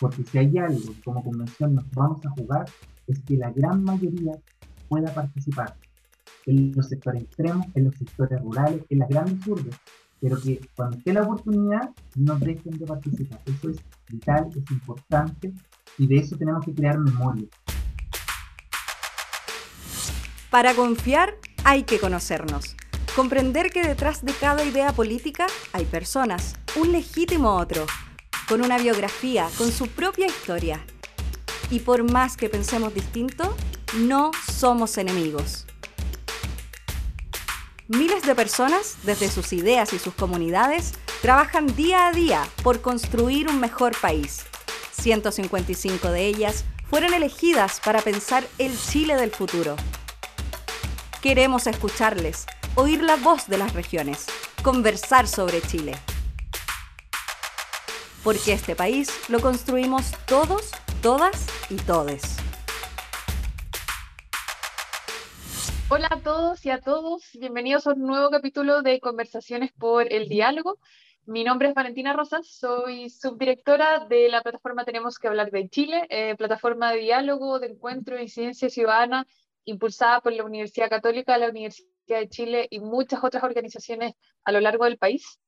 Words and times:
porque 0.00 0.24
si 0.24 0.38
hay 0.38 0.58
algo 0.58 0.94
como 1.04 1.22
convención 1.22 1.74
nos 1.74 1.88
vamos 1.92 2.24
a 2.24 2.30
jugar, 2.30 2.64
es 3.06 3.20
que 3.20 3.36
la 3.36 3.50
gran 3.50 3.84
mayoría 3.84 4.32
pueda 4.88 5.12
participar 5.12 5.76
en 6.46 6.72
los 6.74 6.88
sectores 6.88 7.22
extremos, 7.22 7.66
en 7.74 7.84
los 7.84 7.94
sectores 7.96 8.40
rurales, 8.40 8.82
en 8.88 8.98
las 8.98 9.08
grandes 9.08 9.46
urbes, 9.46 9.76
pero 10.20 10.40
que 10.40 10.60
cuando 10.74 10.96
esté 10.96 11.12
la 11.12 11.22
oportunidad 11.22 11.90
no 12.16 12.38
dejen 12.38 12.78
de 12.78 12.86
participar. 12.86 13.40
Eso 13.46 13.70
es 13.70 13.78
vital, 14.08 14.48
es 14.50 14.70
importante 14.70 15.52
y 15.98 16.06
de 16.06 16.16
eso 16.16 16.36
tenemos 16.36 16.64
que 16.64 16.74
crear 16.74 16.98
memoria. 16.98 17.46
Para 20.50 20.74
confiar 20.74 21.34
hay 21.64 21.84
que 21.84 21.98
conocernos. 21.98 22.74
Comprender 23.14 23.70
que 23.70 23.82
detrás 23.82 24.24
de 24.24 24.32
cada 24.32 24.64
idea 24.64 24.92
política 24.92 25.46
hay 25.72 25.84
personas, 25.84 26.54
un 26.80 26.92
legítimo 26.92 27.56
otro, 27.56 27.86
con 28.50 28.62
una 28.62 28.78
biografía, 28.78 29.48
con 29.56 29.70
su 29.70 29.86
propia 29.86 30.26
historia. 30.26 30.84
Y 31.70 31.78
por 31.78 32.02
más 32.02 32.36
que 32.36 32.48
pensemos 32.48 32.92
distinto, 32.92 33.54
no 33.98 34.32
somos 34.52 34.98
enemigos. 34.98 35.66
Miles 37.86 38.24
de 38.24 38.34
personas, 38.34 38.96
desde 39.04 39.30
sus 39.30 39.52
ideas 39.52 39.92
y 39.92 40.00
sus 40.00 40.14
comunidades, 40.14 40.94
trabajan 41.22 41.76
día 41.76 42.08
a 42.08 42.12
día 42.12 42.44
por 42.64 42.80
construir 42.80 43.48
un 43.48 43.60
mejor 43.60 43.96
país. 44.00 44.40
155 45.00 46.10
de 46.10 46.26
ellas 46.26 46.64
fueron 46.88 47.14
elegidas 47.14 47.80
para 47.84 48.02
pensar 48.02 48.44
el 48.58 48.76
Chile 48.76 49.14
del 49.14 49.30
futuro. 49.30 49.76
Queremos 51.22 51.68
escucharles, 51.68 52.46
oír 52.74 53.00
la 53.00 53.14
voz 53.14 53.46
de 53.46 53.58
las 53.58 53.74
regiones, 53.74 54.26
conversar 54.64 55.28
sobre 55.28 55.62
Chile. 55.62 55.94
Porque 58.22 58.52
este 58.52 58.76
país 58.76 59.08
lo 59.30 59.40
construimos 59.40 60.12
todos, 60.26 60.70
todas 61.00 61.46
y 61.70 61.76
todes. 61.76 62.36
Hola 65.88 66.08
a 66.10 66.20
todos 66.20 66.64
y 66.66 66.70
a 66.70 66.82
todos, 66.82 67.30
bienvenidos 67.32 67.86
a 67.86 67.94
un 67.94 68.02
nuevo 68.02 68.28
capítulo 68.28 68.82
de 68.82 69.00
Conversaciones 69.00 69.72
por 69.72 70.12
el 70.12 70.28
Diálogo. 70.28 70.78
Mi 71.24 71.44
nombre 71.44 71.68
es 71.68 71.74
Valentina 71.74 72.12
Rosas, 72.12 72.46
soy 72.46 73.08
subdirectora 73.08 74.04
de 74.06 74.28
la 74.28 74.42
plataforma 74.42 74.84
Tenemos 74.84 75.18
que 75.18 75.28
hablar 75.28 75.50
de 75.50 75.70
Chile, 75.70 76.06
eh, 76.10 76.36
plataforma 76.36 76.92
de 76.92 76.98
diálogo, 76.98 77.58
de 77.58 77.68
encuentro 77.68 78.16
de 78.16 78.24
incidencia 78.24 78.68
ciudadana 78.68 79.26
impulsada 79.64 80.20
por 80.20 80.34
la 80.34 80.44
Universidad 80.44 80.90
Católica, 80.90 81.38
la 81.38 81.48
Universidad 81.48 81.86
de 82.06 82.28
Chile 82.28 82.66
y 82.70 82.80
muchas 82.80 83.24
otras 83.24 83.42
organizaciones 83.42 84.12
a 84.44 84.52
lo 84.52 84.60
largo 84.60 84.84
del 84.84 84.98
país. 84.98 85.40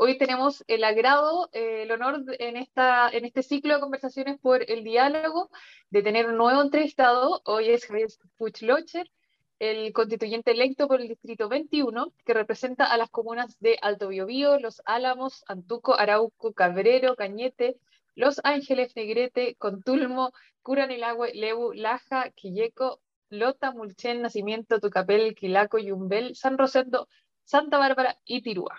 Hoy 0.00 0.16
tenemos 0.16 0.62
el 0.68 0.84
agrado, 0.84 1.48
eh, 1.52 1.82
el 1.82 1.90
honor 1.90 2.22
en, 2.38 2.56
esta, 2.56 3.10
en 3.10 3.24
este 3.24 3.42
ciclo 3.42 3.74
de 3.74 3.80
conversaciones 3.80 4.38
por 4.38 4.62
el 4.70 4.84
diálogo 4.84 5.50
de 5.90 6.02
tener 6.04 6.28
un 6.28 6.36
nuevo 6.36 6.62
entrevistado. 6.62 7.42
Hoy 7.44 7.70
es 7.70 7.84
Javier 7.84 8.06
Puchlocher, 8.36 9.10
el 9.58 9.92
constituyente 9.92 10.52
electo 10.52 10.86
por 10.86 11.00
el 11.00 11.08
Distrito 11.08 11.48
21, 11.48 12.12
que 12.24 12.32
representa 12.32 12.84
a 12.84 12.96
las 12.96 13.10
comunas 13.10 13.58
de 13.58 13.76
Alto 13.82 14.06
Biobío, 14.06 14.60
Los 14.60 14.82
Álamos, 14.84 15.42
Antuco, 15.48 15.98
Arauco, 15.98 16.52
Cabrero, 16.52 17.16
Cañete, 17.16 17.76
Los 18.14 18.40
Ángeles, 18.44 18.94
Negrete, 18.94 19.56
Contulmo, 19.56 20.32
Curanilagüe, 20.62 21.34
Lebu, 21.34 21.72
Laja, 21.72 22.30
Quilleco, 22.30 23.00
Lota, 23.30 23.72
Mulchen, 23.72 24.22
Nacimiento, 24.22 24.78
Tucapel, 24.78 25.34
Quilaco, 25.34 25.76
Yumbel, 25.78 26.36
San 26.36 26.56
Rosendo, 26.56 27.08
Santa 27.42 27.78
Bárbara 27.78 28.16
y 28.24 28.42
Tirúa. 28.42 28.78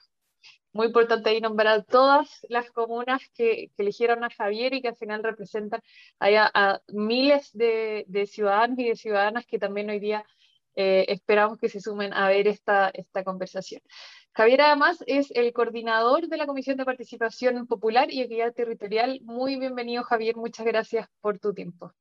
Muy 0.79 0.87
importante 0.87 1.29
ahí 1.29 1.41
nombrar 1.41 1.83
todas 1.83 2.39
las 2.47 2.71
comunas 2.71 3.21
que, 3.35 3.69
eligieron 3.77 4.23
a 4.23 4.29
Javier 4.29 4.73
y 4.73 4.81
que 4.81 4.87
al 4.87 4.95
final 4.95 5.21
representan 5.21 5.81
a, 6.21 6.79
miles 6.87 7.51
de, 7.51 8.05
ciudadanos 8.31 8.79
y 8.79 8.87
de 8.87 8.95
ciudadanas 8.95 9.45
que 9.45 9.59
también 9.59 9.89
hoy 9.89 9.99
día 9.99 10.23
eh, 10.77 11.03
esperamos 11.09 11.57
que 11.57 11.67
se 11.67 11.81
sumen 11.81 12.13
a 12.13 12.29
ver 12.29 12.47
esta, 12.47 12.87
esta 12.93 13.25
conversación. 13.25 13.81
Javier 14.31 14.61
además 14.61 15.03
es 15.05 15.31
el 15.31 15.51
coordinador 15.51 16.29
de 16.29 16.37
la 16.37 16.45
Comisión 16.45 16.77
de 16.77 16.85
Participación 16.85 17.67
Popular 17.67 18.09
y 18.09 18.21
Equidad 18.21 18.53
Territorial. 18.53 19.19
Muy 19.25 19.59
bienvenido 19.59 20.03
Javier, 20.03 20.37
muchas 20.37 20.65
gracias 20.65 21.09
por 21.19 21.39
tu 21.39 21.53
tiempo. 21.53 21.91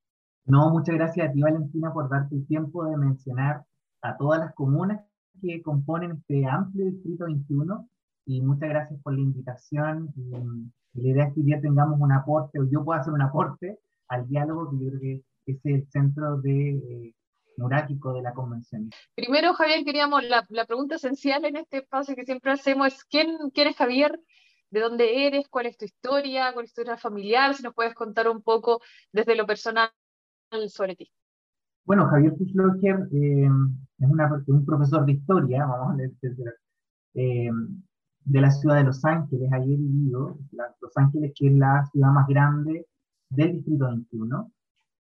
No, 0.45 0.71
muchas 0.71 0.95
gracias 0.95 1.29
a 1.29 1.33
ti, 1.33 1.43
Valentina, 1.43 1.93
por 1.93 2.09
darte 2.09 2.37
el 2.37 2.47
tiempo 2.47 2.85
de 2.85 2.97
mencionar 2.97 3.65
a 4.03 4.17
todas 4.17 4.39
las 4.39 4.55
comunas 4.55 5.05
que 5.43 5.63
componen 5.63 6.13
este 6.13 6.47
amplio 6.47 6.85
Distrito 6.85 7.25
21 7.25 7.89
y 8.29 8.43
muchas 8.43 8.69
gracias 8.69 9.01
por 9.03 9.15
la 9.15 9.21
invitación. 9.21 10.13
Y, 10.15 10.31
la 11.01 11.09
idea 11.09 11.25
es 11.27 11.35
que 11.35 11.43
día 11.43 11.61
tengamos 11.61 12.01
un 12.01 12.13
aporte, 12.13 12.61
o 12.61 12.69
yo 12.71 12.85
pueda 12.85 13.01
hacer 13.01 13.13
un 13.13 13.23
aporte 13.23 13.79
al 14.09 14.29
diálogo, 14.29 14.71
que 14.71 14.85
yo 14.85 14.91
creo 14.91 15.01
que 15.01 15.25
es 15.47 15.59
el 15.65 15.89
centro 15.91 16.39
de, 16.41 16.71
eh, 16.71 17.15
neurático 17.57 18.13
de 18.13 18.23
la 18.23 18.33
convención. 18.33 18.91
Primero, 19.15 19.55
Javier, 19.55 19.85
queríamos, 19.85 20.25
la, 20.25 20.45
la, 20.49 20.67
pregunta 20.67 20.97
esencial 20.97 21.45
en 21.45 21.57
este 21.57 21.79
espacio 21.79 22.17
que 22.17 22.25
siempre 22.25 22.53
hacemos 22.53 22.89
es, 22.89 23.05
¿quién, 23.05 23.37
¿quién 23.55 23.69
es 23.69 23.77
Javier? 23.77 24.21
¿De 24.71 24.81
dónde 24.81 25.27
eres? 25.27 25.49
¿Cuál 25.49 25.67
es 25.67 25.77
tu 25.77 25.85
historia? 25.85 26.53
¿Cuál 26.53 26.65
es 26.65 26.75
tu 26.75 26.81
historia 26.81 26.99
familiar? 26.99 27.55
Si 27.55 27.63
nos 27.63 27.75
puedes 27.75 27.95
contar 27.95 28.29
un 28.29 28.43
poco 28.43 28.81
desde 29.13 29.37
lo 29.37 29.47
personal 29.47 29.91
sobre 30.69 30.97
ti? 30.97 31.11
Bueno, 31.85 32.07
Javier 32.09 32.35
Fischlocher 32.37 33.09
eh, 33.13 33.49
es 33.99 34.49
un 34.49 34.67
profesor 34.67 35.07
de 35.07 35.13
historia, 35.13 35.65
vamos 35.65 35.95
a 35.95 35.97
leer, 35.97 36.13
eh, 37.15 37.51
de 38.29 38.41
la 38.41 38.51
ciudad 38.51 38.77
de 38.77 38.85
Los 38.85 39.05
Ángeles, 39.05 39.51
ahí 39.53 39.73
he 39.73 39.77
vivido, 39.77 40.39
Los 40.81 40.97
Ángeles 40.97 41.33
que 41.35 41.49
es 41.49 41.55
la 41.55 41.85
ciudad 41.87 42.11
más 42.13 42.27
grande 42.29 42.87
del 43.31 43.53
Distrito 43.53 43.87
21, 43.87 44.53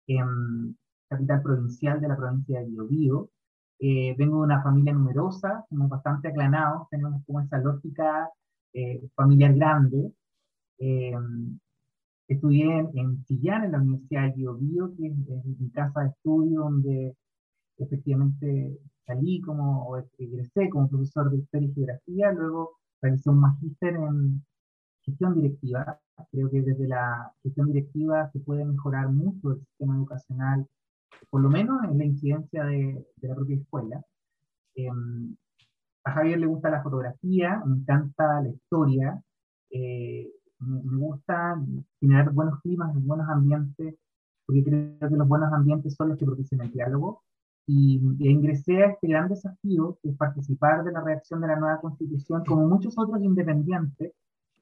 em, 0.07 0.75
capital 1.09 1.43
provincial 1.43 2.01
de 2.01 2.09
la 2.09 2.17
provincia 2.17 2.61
de 2.61 2.67
Biobío. 2.67 3.31
Eh, 3.81 4.15
vengo 4.19 4.39
de 4.39 4.45
una 4.45 4.63
familia 4.63 4.93
numerosa, 4.93 5.65
somos 5.69 5.89
bastante 5.89 6.29
aclanados, 6.29 6.89
tenemos 6.91 7.25
como 7.27 7.41
esa 7.41 7.59
lógica 7.59 8.31
eh, 8.73 9.01
familiar 9.15 9.55
grande. 9.55 10.13
Em, 10.79 11.59
Estudié 12.29 12.87
en, 12.95 13.25
Chillán, 13.25 13.65
en 13.65 13.73
la 13.73 13.79
Universidad 13.79 14.25
de 14.25 14.33
Biobío, 14.33 14.95
que 14.97 15.07
es, 15.07 15.15
mi 15.59 15.71
casa 15.71 16.03
de 16.03 16.09
estudio, 16.11 16.61
donde 16.61 17.17
efectivamente 17.79 18.79
salí 19.07 19.41
como, 19.41 19.97
egresé 20.19 20.69
como 20.69 20.91
profesor 20.91 21.31
de 21.31 21.39
Historia 21.39 21.69
y 21.69 21.75
Geografía, 21.75 22.33
luego 22.33 22.79
realicé 23.03 23.31
un 23.31 23.41
magíster 23.41 23.95
en 23.95 24.45
gestión 25.03 25.35
directiva. 25.35 26.01
Creo 26.31 26.51
que 26.51 26.63
desde 26.63 26.89
la 26.89 27.33
gestión 27.43 27.69
directiva 27.69 28.31
se 28.33 28.41
puede 28.41 28.65
mejorar 28.65 29.09
mucho 29.09 29.53
el 29.53 29.61
sistema 29.61 29.97
educacional, 29.97 30.67
por 31.31 31.41
lo 31.43 31.49
menos 31.49 31.83
en 31.85 31.99
la 31.99 32.05
incidencia 32.05 32.65
de, 32.65 33.07
de 33.17 33.29
la 33.29 33.35
propia 33.35 33.57
escuela. 33.57 34.03
Em, 34.75 35.37
a 36.05 36.13
Javier 36.13 36.39
le 36.39 36.47
gusta 36.47 36.71
la 36.71 36.83
fotografía, 36.83 37.63
me 37.67 37.77
encanta 37.77 38.41
la 38.43 38.49
historia. 38.49 39.23
Eh, 39.71 40.31
me, 40.61 40.99
gusta 40.99 41.61
generar 42.01 42.33
buenos 42.33 42.61
climas, 42.63 42.93
buenos 42.95 43.29
ambientes, 43.29 43.95
porque 44.47 44.65
creo 44.65 45.09
que 45.11 45.17
los 45.17 45.29
buenos 45.29 45.53
ambientes 45.53 45.95
son 45.95 46.11
los 46.11 46.19
que 46.19 46.27
propician 46.27 46.63
el 46.63 46.73
diálogo. 46.73 47.23
Y, 47.71 48.01
ingresé 48.21 48.83
a 48.83 48.87
este 48.93 49.09
gran 49.09 49.29
desafío, 49.29 49.99
que 50.03 50.09
es 50.11 50.17
participar 50.17 50.85
de 50.85 50.93
la 50.93 51.03
redacción 51.03 51.43
de 51.43 51.49
la 51.49 51.57
nueva 51.57 51.81
constitución, 51.81 52.43
como 52.47 52.67
muchos 52.67 52.97
otros 52.99 53.23
independientes, 53.23 54.13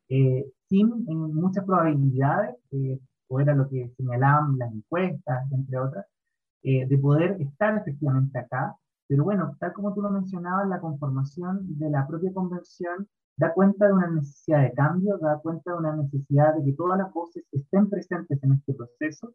eh, 0.08 0.44
sin 0.68 1.04
muchas 1.06 1.64
probabilidades, 1.64 2.56
eh, 2.72 2.98
o 3.28 3.40
era 3.40 3.54
lo 3.54 3.68
que 3.68 3.92
señalaban 3.96 4.58
las 4.58 4.72
encuestas, 4.72 5.50
entre 5.52 5.78
otras, 5.78 6.06
eh, 6.64 6.86
de 6.86 6.98
poder 6.98 7.40
estar 7.40 7.78
efectivamente 7.78 8.38
acá. 8.40 8.74
Pero 9.06 9.22
bueno, 9.22 9.56
tal 9.60 9.72
como 9.72 9.94
tú 9.94 10.02
lo 10.02 10.10
mencionabas, 10.10 10.68
la 10.68 10.80
conformación 10.80 11.78
de 11.78 11.90
la 11.90 12.06
propia 12.08 12.32
convención 12.34 13.08
da 13.36 13.52
cuenta 13.54 13.86
de 13.86 13.92
una 13.92 14.10
necesidad 14.10 14.62
de 14.62 14.72
cambio, 14.72 15.18
da 15.18 15.38
cuenta 15.38 15.72
de 15.72 15.78
una 15.78 15.94
necesidad 15.94 16.54
de 16.56 16.64
que 16.64 16.72
todas 16.72 16.98
las 16.98 17.12
voces 17.12 17.44
estén 17.52 17.88
presentes 17.88 18.42
en 18.42 18.54
este 18.54 18.74
proceso, 18.74 19.32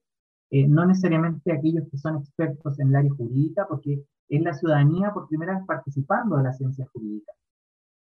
eh, 0.51 0.67
no 0.67 0.85
necesariamente 0.85 1.51
aquellos 1.51 1.87
que 1.89 1.97
son 1.97 2.17
expertos 2.17 2.77
en 2.79 2.89
el 2.89 2.95
área 2.97 3.11
jurídica, 3.11 3.65
porque 3.67 4.03
es 4.27 4.41
la 4.41 4.53
ciudadanía 4.53 5.11
por 5.13 5.27
primera 5.27 5.55
vez 5.55 5.65
participando 5.65 6.37
de 6.37 6.43
la 6.43 6.53
ciencia 6.53 6.85
jurídica. 6.91 7.31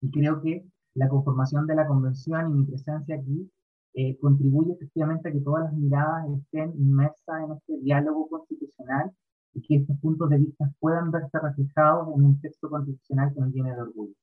Y 0.02 0.10
creo 0.12 0.42
que 0.42 0.66
la 0.94 1.10
conformación 1.10 1.68
de 1.68 1.76
la 1.76 1.86
convención 1.86 2.52
y 2.52 2.54
mi 2.60 2.66
presencia 2.66 3.16
aquí 3.16 3.52
eh, 3.94 4.18
contribuye 4.20 4.74
efectivamente 4.74 5.28
a 5.28 5.32
que 5.34 5.42
todas 5.42 5.66
las 5.66 5.74
miradas 5.74 6.26
estén 6.38 6.72
inmersas 6.78 7.44
en 7.44 7.52
este 7.58 7.78
diálogo 7.84 8.30
constitucional 8.30 9.12
y 9.54 9.62
que 9.62 9.76
estos 9.76 9.98
puntos 10.00 10.30
de 10.30 10.38
vista 10.38 10.72
puedan 10.80 11.12
verse 11.12 11.38
reflejados 11.38 12.08
en 12.16 12.24
un 12.24 12.40
texto 12.40 12.70
constitucional 12.70 13.34
que 13.34 13.42
nos 13.42 13.54
llene 13.54 13.76
de 13.76 13.82
orgullo. 13.82 14.14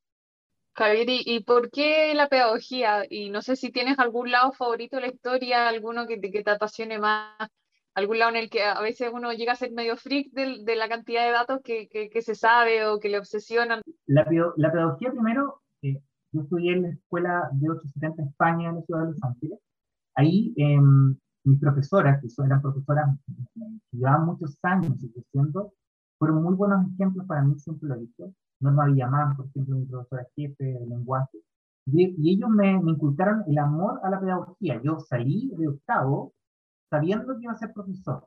Javier, 0.74 1.08
¿y, 1.08 1.42
por 1.42 1.70
qué 1.70 2.14
la 2.14 2.28
pedagogía? 2.28 3.02
Y 3.10 3.30
no 3.30 3.42
sé 3.42 3.56
si 3.56 3.70
tienes 3.70 3.98
algún 3.98 4.30
lado 4.30 4.52
favorito 4.52 4.96
de 4.96 5.02
la 5.02 5.08
historia, 5.08 5.68
alguno 5.68 6.06
que 6.06 6.18
te, 6.18 6.30
que 6.30 6.44
te 6.44 6.50
apasione 6.52 6.98
más, 6.98 7.50
algún 7.98 8.18
lado 8.18 8.30
en 8.30 8.36
el 8.36 8.50
que 8.50 8.62
a 8.62 8.80
veces 8.80 9.10
uno 9.12 9.32
llega 9.32 9.52
a 9.52 9.56
ser 9.56 9.72
medio 9.72 9.96
freak 9.96 10.32
de, 10.32 10.62
de 10.64 10.76
la 10.76 10.88
cantidad 10.88 11.24
de 11.24 11.32
datos 11.32 11.60
que, 11.62 11.88
que, 11.88 12.22
se 12.22 12.34
sabe 12.34 12.86
o 12.86 12.98
que 12.98 13.08
le 13.08 13.18
obsesionan. 13.18 13.82
La, 14.06 14.26
la 14.56 14.72
pedagogía 14.72 15.10
primero, 15.10 15.62
eh, 15.82 16.00
yo 16.32 16.42
estudié 16.42 16.72
en 16.74 16.82
la 16.82 16.88
escuela 16.90 17.48
de 17.52 17.70
870 17.70 18.22
España 18.22 18.70
en 18.70 18.76
la 18.76 18.82
ciudad 18.82 19.00
de 19.02 19.06
Los 19.12 19.22
Ángeles. 19.22 19.58
Ahí, 20.14 20.54
em, 20.56 21.16
mis 21.44 21.60
profesoras, 21.60 22.20
que 22.20 22.28
eran 22.44 22.62
profesoras 22.62 23.16
que 23.26 23.62
llevaban 23.92 24.26
muchos 24.26 24.58
años 24.62 24.92
ejerciendo, 25.02 25.72
fueron 26.18 26.42
muy 26.42 26.54
buenos 26.54 26.86
ejemplos 26.94 27.26
para 27.26 27.42
mí, 27.42 27.58
siempre 27.58 27.88
lo 27.88 27.94
he 27.96 28.00
dicho. 28.00 28.32
Norma 28.60 28.86
Villamán, 28.86 29.36
por 29.36 29.46
ejemplo, 29.46 29.76
mi 29.76 29.86
profesora 29.86 30.26
jefe 30.34 30.64
de 30.64 30.86
lenguaje. 30.86 31.38
Y, 31.86 32.32
ellos 32.32 32.50
me, 32.50 32.80
me, 32.80 32.92
inculcaron 32.92 33.44
el 33.46 33.58
amor 33.58 34.00
a 34.02 34.10
la 34.10 34.20
pedagogía. 34.20 34.80
Yo 34.82 34.98
salí 35.00 35.50
de 35.56 35.68
octavo 35.68 36.34
sabiendo 36.90 37.34
que 37.36 37.42
iba 37.42 37.52
a 37.52 37.56
ser 37.56 37.72
profesor. 37.72 38.26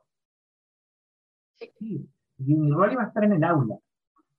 Sí, 1.58 2.08
y 2.38 2.54
mi 2.54 2.70
rol 2.70 2.92
iba 2.92 3.02
a 3.02 3.06
estar 3.06 3.24
en 3.24 3.32
el 3.32 3.44
aula. 3.44 3.76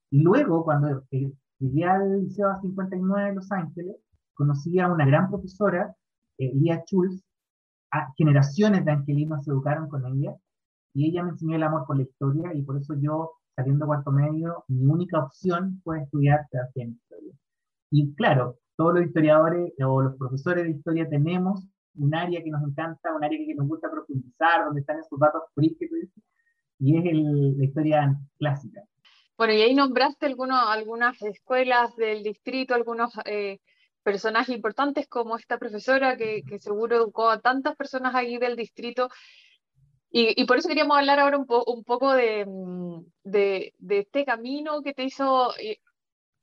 Y 0.10 0.22
luego, 0.22 0.64
cuando 0.64 1.04
eh, 1.12 1.32
llegué 1.60 1.86
al 1.86 2.24
Liceo 2.24 2.60
59 2.62 3.30
de 3.30 3.36
Los 3.36 3.52
Ángeles, 3.52 3.96
conocí 4.34 4.80
a 4.80 4.88
una 4.92 5.06
gran 5.06 5.30
profesora, 5.30 5.96
eh, 6.38 6.52
Lía 6.54 6.84
Schulz, 6.86 7.24
a 7.92 8.12
generaciones 8.18 8.84
de 8.86 8.92
angelinos 8.92 9.44
se 9.44 9.52
educaron 9.52 9.88
con 9.88 10.06
ella, 10.06 10.36
y 10.94 11.08
ella 11.08 11.24
me 11.24 11.32
enseñó 11.32 11.56
el 11.56 11.64
amor 11.64 11.86
por 11.86 11.98
la 11.98 12.04
historia, 12.04 12.54
y 12.54 12.62
por 12.64 12.78
eso 12.78 12.96
yo, 12.96 13.32
saliendo 13.56 13.86
cuarto 13.86 14.12
medio, 14.12 14.66
mi 14.68 14.86
única 14.86 15.20
opción 15.20 15.80
fue 15.84 16.02
estudiar 16.02 16.48
pedagogía 16.52 16.84
en 16.84 16.92
historia. 16.92 17.34
Y 17.92 18.14
claro, 18.16 18.58
todos 18.76 18.96
los 18.96 19.06
historiadores 19.06 19.74
o 19.84 20.02
los 20.02 20.18
profesores 20.18 20.66
de 20.66 20.72
historia 20.72 21.08
tenemos 21.08 21.64
un 21.96 22.16
área 22.16 22.44
que 22.44 22.50
nos 22.50 22.64
encanta, 22.64 23.16
un 23.16 23.24
área 23.24 23.38
que 23.38 23.56
nos 23.56 23.68
gusta 23.68 23.90
profundizar, 23.90 24.66
donde 24.66 24.82
están 24.82 25.00
esos 25.00 25.20
datos 25.20 25.44
fríos, 25.54 25.78
y 26.80 26.98
es 26.98 27.04
la 27.06 27.64
historia 27.64 28.16
clásica. 28.38 28.84
Bueno, 29.38 29.54
y 29.54 29.62
ahí 29.62 29.74
nombraste 29.74 30.28
algunas 30.28 31.22
escuelas 31.22 31.96
del 31.96 32.24
distrito, 32.24 32.76
algunos 32.76 33.14
eh, 33.26 33.60
personajes 34.04 34.56
importantes 34.56 35.08
como 35.08 35.38
esta 35.38 35.58
profesora 35.58 36.18
que, 36.18 36.44
seguro 36.60 36.98
educó 36.98 37.30
a 37.30 37.40
tantas 37.40 37.76
personas 37.76 38.14
ahí 38.14 38.38
del 38.38 38.56
distrito. 38.56 39.10
Y, 40.16 40.46
por 40.46 40.58
eso 40.58 40.68
queríamos 40.68 40.96
hablar 40.96 41.20
ahora 41.20 41.40
un, 41.40 41.84
poco 41.84 42.14
de, 42.14 42.46
mm, 42.46 43.04
de, 43.24 43.74
este 43.90 44.26
camino 44.26 44.84
que 44.84 44.94
te 44.94 45.06
hizo 45.06 45.58
eh, 45.58 45.80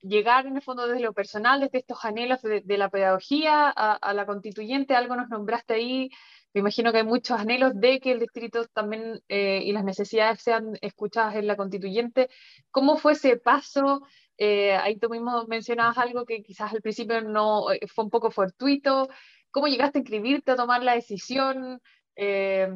llegar 0.02 0.47
en 0.47 0.56
el 0.56 0.62
fondo 0.62 0.87
desde 0.87 1.02
lo 1.02 1.12
personal, 1.12 1.61
desde 1.61 1.79
estos 1.79 2.05
anhelos 2.05 2.43
de, 2.43 2.61
de 2.61 2.79
la 2.79 2.88
pedagogía 2.88 3.73
a, 3.75 3.93
a, 3.94 4.14
la 4.14 4.26
constituyente. 4.26 4.94
Algo 4.94 5.17
nos 5.17 5.29
nombraste 5.29 5.75
ahí. 5.75 6.11
Me 6.52 6.61
imagino 6.61 6.91
que 6.91 6.99
hay 6.99 7.05
muchos 7.05 7.38
anhelos 7.38 7.73
de 7.75 8.00
que 8.00 8.12
el 8.12 8.20
distrito 8.20 8.67
también 8.73 9.20
eh, 9.29 9.62
y 9.64 9.73
las 9.73 9.85
necesidades 9.85 10.41
sean 10.41 10.76
escuchadas 10.81 11.37
en 11.37 11.47
la 11.47 11.56
constituyente. 11.56 12.29
¿Cómo 12.70 12.97
fue 12.97 13.12
ese 13.12 13.37
paso? 13.37 14.02
Eh, 14.37 14.73
ahí 14.73 14.99
tú 14.99 15.11
mismo 15.11 15.47
mencionabas 15.47 15.99
algo 15.99 16.25
que 16.25 16.43
quizás 16.43 16.73
al 16.73 16.81
principio 16.81 17.20
no 17.20 17.70
eh, 17.70 17.87
fue 17.87 18.05
un 18.05 18.11
poco 18.11 18.31
fortuito. 18.31 19.08
¿Cómo 19.50 19.69
llegaste 19.69 19.99
a 19.99 20.00
inscribirte, 20.00 20.52
a 20.52 20.56
tomar 20.56 20.82
la 20.82 20.94
decisión? 20.94 21.81
Eh, 22.17 22.69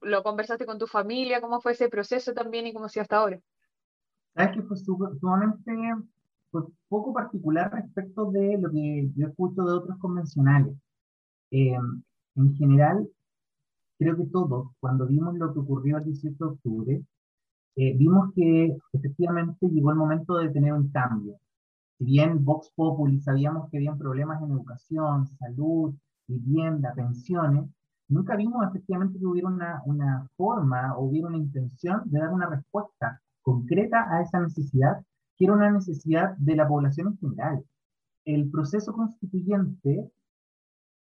¿Lo 0.00 0.22
conversaste 0.22 0.66
con 0.66 0.78
tu 0.78 0.86
familia? 0.86 1.40
¿Cómo 1.40 1.60
fue 1.60 1.72
ese 1.72 1.88
proceso 1.88 2.32
también 2.34 2.66
y 2.66 2.72
cómo 2.72 2.84
ha 2.84 2.88
sido 2.88 3.02
hasta 3.02 3.16
ahora? 3.16 3.40
Sabes 4.34 4.56
que 4.56 4.62
fue 4.62 4.76
sumamente 4.76 5.72
pues, 6.50 6.64
poco 6.88 7.12
particular 7.12 7.72
respecto 7.72 8.30
de 8.30 8.58
lo 8.58 8.70
que 8.70 9.10
yo 9.16 9.28
escucho 9.28 9.62
de 9.64 9.72
otros 9.72 9.98
convencionales. 9.98 10.74
en 11.50 12.54
general, 12.56 13.08
creo 13.98 14.16
que 14.16 14.26
todos, 14.26 14.68
cuando 14.80 15.06
vimos 15.06 15.34
lo 15.36 15.52
que 15.52 15.58
ocurrió 15.60 15.98
el 15.98 16.04
18 16.04 16.36
de 16.38 16.50
octubre, 16.50 17.02
eh, 17.76 17.94
vimos 17.96 18.32
que 18.34 18.76
efectivamente 18.92 19.68
llegó 19.68 19.90
el 19.90 19.96
momento 19.96 20.36
de 20.38 20.48
tener 20.50 20.72
un 20.72 20.88
cambio. 20.90 21.36
Si 21.98 22.04
bien 22.04 22.44
Vox 22.44 22.72
Populi 22.74 23.20
sabíamos 23.20 23.70
que 23.70 23.76
habían 23.76 23.98
problemas 23.98 24.42
en 24.42 24.50
educación, 24.50 25.26
salud, 25.38 25.94
vivienda, 26.26 26.92
pensiones, 26.94 27.68
nunca 28.08 28.36
vimos 28.36 28.66
efectivamente 28.66 29.18
que 29.18 29.26
hubiera 29.26 29.48
una, 29.48 29.82
una 29.86 30.28
forma 30.36 30.96
o 30.96 31.04
hubiera 31.04 31.28
una 31.28 31.36
intención 31.36 32.02
de 32.06 32.18
dar 32.18 32.32
una 32.32 32.48
respuesta 32.48 33.20
concreta 33.42 34.06
a 34.10 34.22
esa 34.22 34.40
necesidad, 34.40 35.04
que 35.38 35.44
era 35.44 35.54
una 35.54 35.70
necesidad 35.70 36.36
de 36.36 36.56
la 36.56 36.66
población 36.66 37.08
en 37.08 37.18
general. 37.18 37.64
El 38.24 38.50
proceso 38.50 38.92
constituyente 38.92 40.10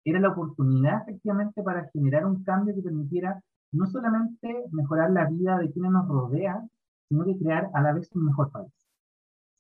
era 0.06 0.20
la 0.20 0.30
oportunidad 0.30 1.02
efectivamente 1.02 1.62
para 1.62 1.90
generar 1.94 2.26
un 2.26 2.44
cambio 2.44 2.74
que 2.74 2.82
permitiera 2.82 3.42
no 3.72 3.86
solamente 3.88 4.66
mejorar 4.72 5.12
la 5.12 5.26
vida 5.30 5.58
de 5.58 5.72
quienes 5.72 5.92
nos 5.92 6.08
rodean, 6.08 6.70
sino 7.10 7.26
que 7.26 7.38
crear 7.38 7.70
a 7.74 7.82
la 7.82 7.94
vez 7.94 8.10
un 8.14 8.26
mejor 8.26 8.52
país. 8.52 8.72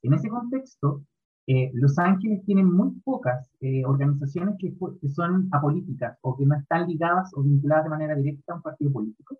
En 0.01 0.13
ese 0.13 0.29
contexto, 0.29 1.03
eh, 1.47 1.71
Los 1.73 1.97
Ángeles 1.99 2.43
tienen 2.45 2.71
muy 2.71 2.91
pocas 3.03 3.51
eh, 3.59 3.85
organizaciones 3.85 4.55
que, 4.59 4.73
que, 5.01 5.09
son 5.09 5.49
apolíticas 5.51 6.17
o 6.21 6.37
que 6.37 6.45
no 6.45 6.55
están 6.55 6.87
ligadas 6.87 7.31
o 7.33 7.43
vinculadas 7.43 7.85
de 7.85 7.89
manera 7.89 8.15
directa 8.15 8.53
a 8.53 8.55
un 8.57 8.61
partido 8.61 8.91
político. 8.93 9.37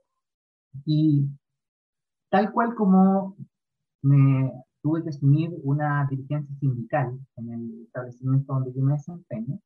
Y 0.86 1.28
tal 2.30 2.52
cual 2.52 2.76
como 2.76 3.38
me 4.02 4.52
tuve 4.84 5.02
que 5.02 5.10
asumir 5.10 5.52
una 5.64 6.06
dirigencia 6.10 6.56
sindical 6.60 7.18
en 7.38 7.54
el 7.54 7.84
establecimiento 7.86 8.54
donde 8.54 8.74
yo 8.74 8.84
me 8.84 8.94
desempeño, 8.94 9.60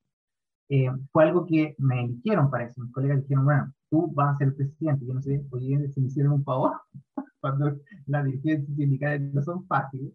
eh, 0.69 0.89
fue 1.11 1.23
algo 1.25 1.45
que 1.45 1.75
me 1.79 2.03
eligieron 2.05 2.49
para 2.49 2.65
eso. 2.65 2.81
Mis 2.81 2.91
colegas 2.93 3.21
dijeron, 3.21 3.45
bueno, 3.45 3.73
tú 3.89 4.11
vas 4.13 4.35
a 4.35 4.37
ser 4.37 4.55
presidente. 4.55 5.05
Yo 5.05 5.13
no 5.13 5.21
sé, 5.21 5.43
oye, 5.49 5.89
si 5.89 6.01
me 6.01 6.07
hicieron 6.07 6.33
un 6.33 6.43
favor, 6.43 6.73
cuando 7.41 7.77
las 8.05 8.25
dirigencias 8.25 8.77
sindicales 8.77 9.33
no 9.33 9.41
son 9.41 9.65
fáciles. 9.65 10.13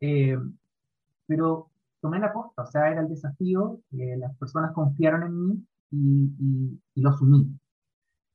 Eh, 0.00 0.38
pero 1.26 1.70
tomé 2.00 2.18
la 2.18 2.32
posta, 2.32 2.62
o 2.62 2.66
sea, 2.66 2.90
era 2.90 3.00
el 3.00 3.08
desafío, 3.08 3.80
eh, 3.92 4.16
las 4.18 4.36
personas 4.36 4.72
confiaron 4.72 5.22
en 5.24 5.46
mí 5.48 5.66
y, 5.90 6.24
y, 6.38 6.80
y, 6.94 7.00
lo 7.00 7.10
asumí. 7.10 7.58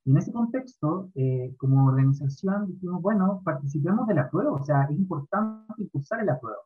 Y 0.04 0.10
en 0.10 0.16
ese 0.16 0.32
contexto, 0.32 1.10
eh, 1.14 1.54
como 1.58 1.86
organización, 1.86 2.66
dijimos, 2.66 3.02
bueno, 3.02 3.40
participemos 3.44 4.06
de 4.08 4.14
la 4.14 4.28
prueba, 4.30 4.52
o 4.52 4.64
sea, 4.64 4.84
es 4.84 4.98
importante 4.98 5.74
impulsar 5.78 6.20
el 6.20 6.26
prueba, 6.40 6.58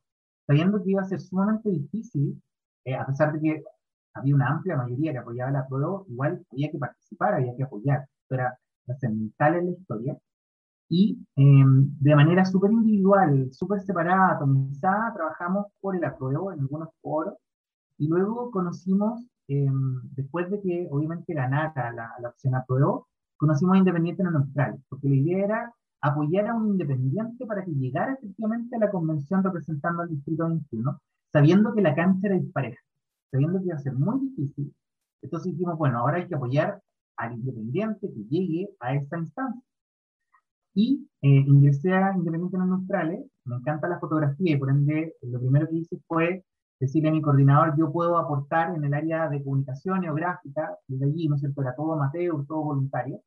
sabiendo 0.47 0.83
que 0.83 0.91
iba 0.91 1.03
a 1.03 1.05
ser 1.05 1.21
sumamente 1.21 1.71
difícil, 1.71 2.41
a 2.99 3.05
pesar 3.05 3.33
de 3.33 3.41
que 3.41 3.65
había 4.17 4.35
una 4.35 4.49
amplia 4.49 4.77
mayoría 4.77 5.13
que 5.13 5.19
apoyaba 5.19 5.51
la 5.51 5.67
prueba, 5.67 6.03
igual 6.09 6.45
había 6.51 6.71
que 6.71 6.79
participar, 6.79 7.35
había 7.35 7.57
que 7.57 7.63
apoyar. 7.65 8.09
Esto 8.23 8.35
era 8.35 8.59
trascendental 8.87 9.57
en 9.57 9.67
la 9.67 9.73
historia. 9.73 10.19
Y 10.89 11.19
em, 11.37 11.91
de 12.01 12.17
manera 12.17 12.45
súper 12.45 12.71
individual, 12.73 13.49
súper 13.53 13.81
separada, 13.83 14.37
atomizada, 14.37 15.13
trabajamos 15.15 15.67
por 15.81 15.97
el 15.97 16.05
apruebo 16.05 16.53
en 16.53 16.61
algunos 16.61 16.91
foros. 17.03 17.35
Y 17.99 18.09
luego 18.09 18.51
conocimos, 18.51 19.27
em, 19.49 20.01
después 20.15 20.51
de 20.51 20.61
que 20.61 20.89
obviamente 20.91 21.35
ganara 21.35 21.93
la, 21.93 22.15
la 22.21 22.29
opción 22.29 22.55
apruebo, 22.55 23.09
conocimos 23.37 23.75
a 23.75 23.79
Independiente 23.79 24.23
no 24.23 24.31
Neutral, 24.31 24.79
porque 24.89 25.09
la 25.09 25.17
idea 25.17 25.45
era 25.45 25.75
apoyar 26.01 26.49
a 26.49 26.55
un 26.55 26.69
independiente 26.69 27.47
para 27.47 27.65
que 27.65 27.73
llegara 27.73 28.15
efectivamente 28.15 28.77
a 28.77 28.79
la 28.79 28.91
convención 28.91 29.43
representando 29.43 30.03
al 30.03 30.09
Distrito 30.09 30.49
21, 30.49 31.01
sabiendo 31.33 31.75
que 31.75 31.83
la 31.83 31.95
cancha 31.95 32.29
era 32.29 32.37
dispareja 32.37 32.79
sabiendo 33.31 33.59
que 33.59 33.67
iba 33.67 33.75
a 33.75 33.79
ser 33.79 33.95
muy 33.95 34.21
difícil, 34.21 34.75
entonces 35.23 35.53
dijimos, 35.53 35.79
bueno, 35.79 35.99
ahora 35.99 36.19
hay 36.19 36.29
que 36.29 36.35
apoyar 36.35 36.81
al 37.17 37.33
independiente 37.33 38.09
que 38.09 38.25
llegue 38.29 38.69
a 38.81 38.95
esta 38.95 39.19
instancia. 39.19 39.63
Y 40.75 41.09
eh, 41.23 41.29
ingresé 41.47 41.95
a 41.95 42.15
Independiente 42.15 42.57
en 42.57 42.63
Australes, 42.71 43.27
me 43.45 43.57
encanta 43.57 43.89
la 43.89 43.99
fotografía 43.99 44.55
y 44.55 44.59
por 44.59 44.71
ende 44.71 45.15
lo 45.23 45.41
primero 45.41 45.69
que 45.69 45.77
hice 45.77 45.99
fue 46.07 46.45
decirle 46.79 47.09
a 47.09 47.13
mi 47.13 47.23
coordinador, 47.23 47.77
yo 47.77 47.91
puedo 47.91 48.19
aportar 48.19 48.75
en 48.75 48.85
el 48.85 48.95
área 48.95 49.29
de 49.29 49.43
comunicación 49.43 50.03
geográfica, 50.03 50.77
desde 50.87 51.07
allí, 51.07 51.29
¿no 51.29 51.37
es 51.37 51.41
cierto?, 51.41 51.63
era 51.63 51.75
todo 51.75 51.95
amateur, 51.95 52.45
todo 52.47 52.65
voluntario. 52.65 53.21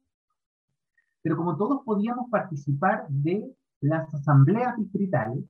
Pero 1.21 1.35
como 1.37 1.57
todos 1.57 1.81
podíamos 1.83 2.29
participar 2.29 3.07
de 3.09 3.51
las 3.81 4.13
asambleas 4.13 4.77
distritales, 4.77 5.43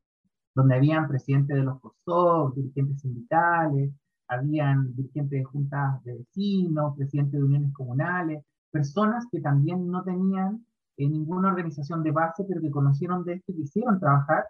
donde 0.55 0.75
habían 0.75 1.07
presidentes 1.07 1.57
de 1.57 1.63
los 1.63 1.79
COSOC, 1.79 2.55
dirigentes 2.55 3.01
sindicales, 3.01 3.91
habían 4.27 4.95
dirigentes 4.95 5.39
de 5.39 5.43
juntas 5.43 6.03
de 6.03 6.17
vecinos, 6.17 6.95
presidentes 6.95 7.39
de 7.39 7.45
uniones 7.45 7.73
comunales, 7.73 8.43
personas 8.71 9.25
que 9.31 9.41
también 9.41 9.89
no 9.89 10.03
tenían 10.03 10.65
eh, 10.97 11.07
ninguna 11.07 11.49
organización 11.49 12.03
de 12.03 12.11
base, 12.11 12.43
pero 12.47 12.61
que 12.61 12.69
conocieron 12.69 13.23
de 13.23 13.33
esto 13.33 13.51
y 13.51 13.55
quisieron 13.55 13.99
trabajar. 13.99 14.45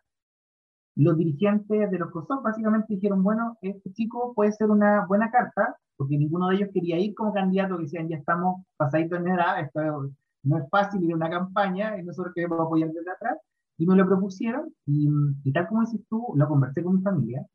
Los 0.96 1.18
dirigentes 1.18 1.92
de 1.92 1.98
los 1.98 2.12
COSOC 2.12 2.44
básicamente 2.44 2.94
dijeron, 2.94 3.24
bueno, 3.24 3.58
este 3.62 3.92
chico 3.94 4.34
puede 4.36 4.52
ser 4.52 4.70
una 4.70 5.06
buena 5.06 5.32
carta, 5.32 5.78
porque 5.96 6.18
ninguno 6.18 6.50
de 6.50 6.56
ellos 6.56 6.70
quería 6.74 7.00
ir 7.00 7.14
como 7.16 7.34
candidato, 7.34 7.78
que 7.78 7.84
decían, 7.84 8.10
ya 8.10 8.18
estamos 8.18 8.64
pasaditos 8.78 9.20
en 9.20 9.28
edad, 9.30 9.60
esto 9.60 10.10
no 10.44 10.58
es 10.58 10.70
fácil 10.70 11.04
ir 11.04 11.14
a 11.14 11.16
una 11.16 11.30
campaña, 11.30 11.98
y 11.98 12.04
nosotros 12.04 12.34
queremos 12.34 12.60
apoyar 12.60 12.90
desde 12.90 13.12
atrás, 13.12 13.38
y 13.78 13.86
me 13.86 13.96
lo 13.96 14.06
propusieron, 14.06 14.74
y, 14.86 15.10
y 15.44 15.52
tal 15.54 15.68
como 15.68 15.82
dices 15.82 16.02
tú, 16.10 16.34
lo 16.36 16.48
conversé 16.48 16.84
con 16.84 16.98
mi 16.98 17.02
familia, 17.02 17.46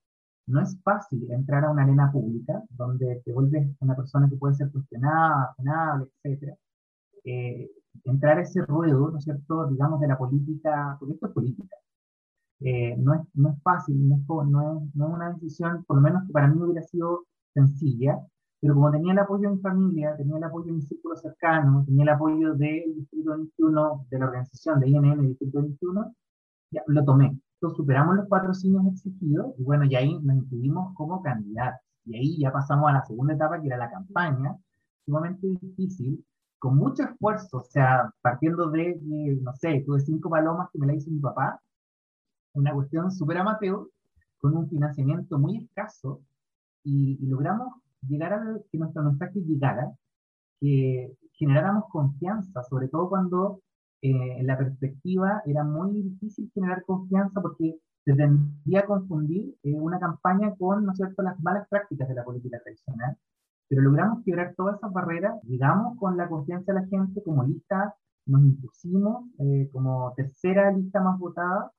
no 0.46 0.60
es 0.60 0.78
fácil 0.82 1.30
entrar 1.30 1.64
a 1.64 1.70
una 1.70 1.82
arena 1.82 2.10
pública 2.12 2.62
donde 2.70 3.22
te 3.24 3.32
vuelves 3.32 3.74
una 3.80 3.96
persona 3.96 4.28
que 4.28 4.36
puede 4.36 4.54
ser 4.54 4.70
cuestionada, 4.70 5.54
funable, 5.56 6.08
etc. 6.22 6.54
Eh, 7.24 7.70
entrar 8.04 8.38
a 8.38 8.42
ese 8.42 8.60
ruedo, 8.62 9.10
¿no 9.10 9.18
es 9.18 9.24
cierto?, 9.24 9.66
digamos, 9.68 10.00
de 10.00 10.08
la 10.08 10.18
política, 10.18 10.96
porque 10.98 11.14
esto 11.14 11.26
es 11.28 11.32
política. 11.32 11.76
Eh, 12.64 12.96
no, 12.98 13.14
es, 13.14 13.20
no 13.34 13.50
es 13.50 13.62
fácil, 13.62 14.08
no 14.08 14.16
es, 14.16 14.26
no, 14.26 14.78
es, 14.78 14.94
no 14.94 15.08
es 15.08 15.14
una 15.14 15.32
decisión, 15.32 15.84
por 15.84 15.96
lo 15.98 16.02
menos 16.02 16.26
que 16.26 16.32
para 16.32 16.48
mí 16.48 16.60
hubiera 16.62 16.82
sido 16.82 17.26
sencilla, 17.52 18.18
pero 18.60 18.74
como 18.74 18.90
tenía 18.90 19.12
el 19.12 19.18
apoyo 19.18 19.50
de 19.50 19.56
mi 19.56 19.60
familia, 19.60 20.16
tenía 20.16 20.38
el 20.38 20.44
apoyo 20.44 20.66
de 20.66 20.72
mi 20.72 20.82
círculo 20.82 21.14
cercano, 21.16 21.84
tenía 21.84 22.04
el 22.04 22.08
apoyo 22.08 22.54
del 22.54 22.94
Distrito 22.96 23.32
21, 23.32 24.06
de 24.10 24.18
la 24.18 24.24
organización 24.24 24.80
de 24.80 24.88
INM 24.88 25.28
Distrito 25.28 25.60
21, 25.60 26.14
ya 26.70 26.82
lo 26.86 27.04
tomé. 27.04 27.26
Entonces 27.56 27.76
superamos 27.76 28.16
los 28.16 28.26
cuatro 28.28 28.54
signos 28.54 28.86
exigidos 28.86 29.54
y 29.58 29.62
bueno, 29.64 29.84
y 29.84 29.94
ahí 29.96 30.18
nos 30.22 30.36
inscribimos 30.36 30.94
como 30.94 31.22
candidatos. 31.22 31.80
Y 32.06 32.16
ahí 32.16 32.38
ya 32.38 32.52
pasamos 32.52 32.88
a 32.90 32.94
la 32.94 33.04
segunda 33.04 33.34
etapa, 33.34 33.60
que 33.60 33.66
era 33.66 33.76
la 33.76 33.90
campaña, 33.90 34.56
sumamente 35.04 35.46
difícil, 35.60 36.24
con 36.58 36.76
mucho 36.78 37.02
esfuerzo, 37.02 37.58
o 37.58 37.64
sea, 37.64 38.10
partiendo 38.22 38.70
de, 38.70 38.98
no 39.42 39.52
sé, 39.54 39.82
tuve 39.86 40.00
cinco 40.00 40.30
palomas 40.30 40.70
que 40.72 40.78
me 40.78 40.86
la 40.86 40.94
hizo 40.94 41.10
mi 41.10 41.20
papá, 41.20 41.60
una 42.54 42.72
cuestión 42.72 43.10
súper 43.10 43.38
amateur, 43.38 43.88
con 44.38 44.56
un 44.56 44.68
financiamiento 44.68 45.38
muy 45.38 45.58
escaso, 45.58 46.20
y, 46.84 47.18
logramos 47.26 47.74
llegar 48.06 48.34
a 48.34 48.58
que 48.70 48.78
nuestro 48.78 49.02
mensaje 49.02 49.40
llegara, 49.40 49.92
que 50.60 51.16
generáramos 51.32 51.84
confianza, 51.90 52.62
sobre 52.64 52.88
todo 52.88 53.08
cuando 53.08 53.60
eh, 54.02 54.38
en 54.38 54.46
la 54.46 54.58
perspectiva 54.58 55.42
era 55.46 55.64
muy 55.64 56.02
difícil 56.02 56.50
generar 56.54 56.84
confianza 56.84 57.40
porque 57.40 57.78
se 58.04 58.14
tendría 58.14 58.80
a 58.80 58.86
confundir 58.86 59.54
eh, 59.62 59.72
una 59.80 59.98
campaña 59.98 60.54
con, 60.56 60.84
¿no 60.84 60.92
es 60.92 60.98
cierto?, 60.98 61.22
las 61.22 61.40
malas 61.40 61.66
prácticas 61.68 62.08
de 62.08 62.14
la 62.14 62.24
política 62.24 62.60
tradicional 62.62 63.16
pero 63.68 63.82
logramos 63.82 64.22
quebrar 64.24 64.54
todas 64.56 64.76
esas 64.76 64.92
barreras, 64.92 65.40
llegamos 65.44 65.98
con 65.98 66.16
la 66.16 66.28
confianza 66.28 66.72
de 66.72 66.80
la 66.80 66.86
gente 66.86 67.22
como 67.22 67.44
lista, 67.44 67.94
nos 68.26 68.42
impusimos 68.42 69.24
eh, 69.38 69.68
como 69.72 70.12
tercera 70.16 70.70
lista 70.70 71.02
más 71.02 71.18
votada, 71.18 71.70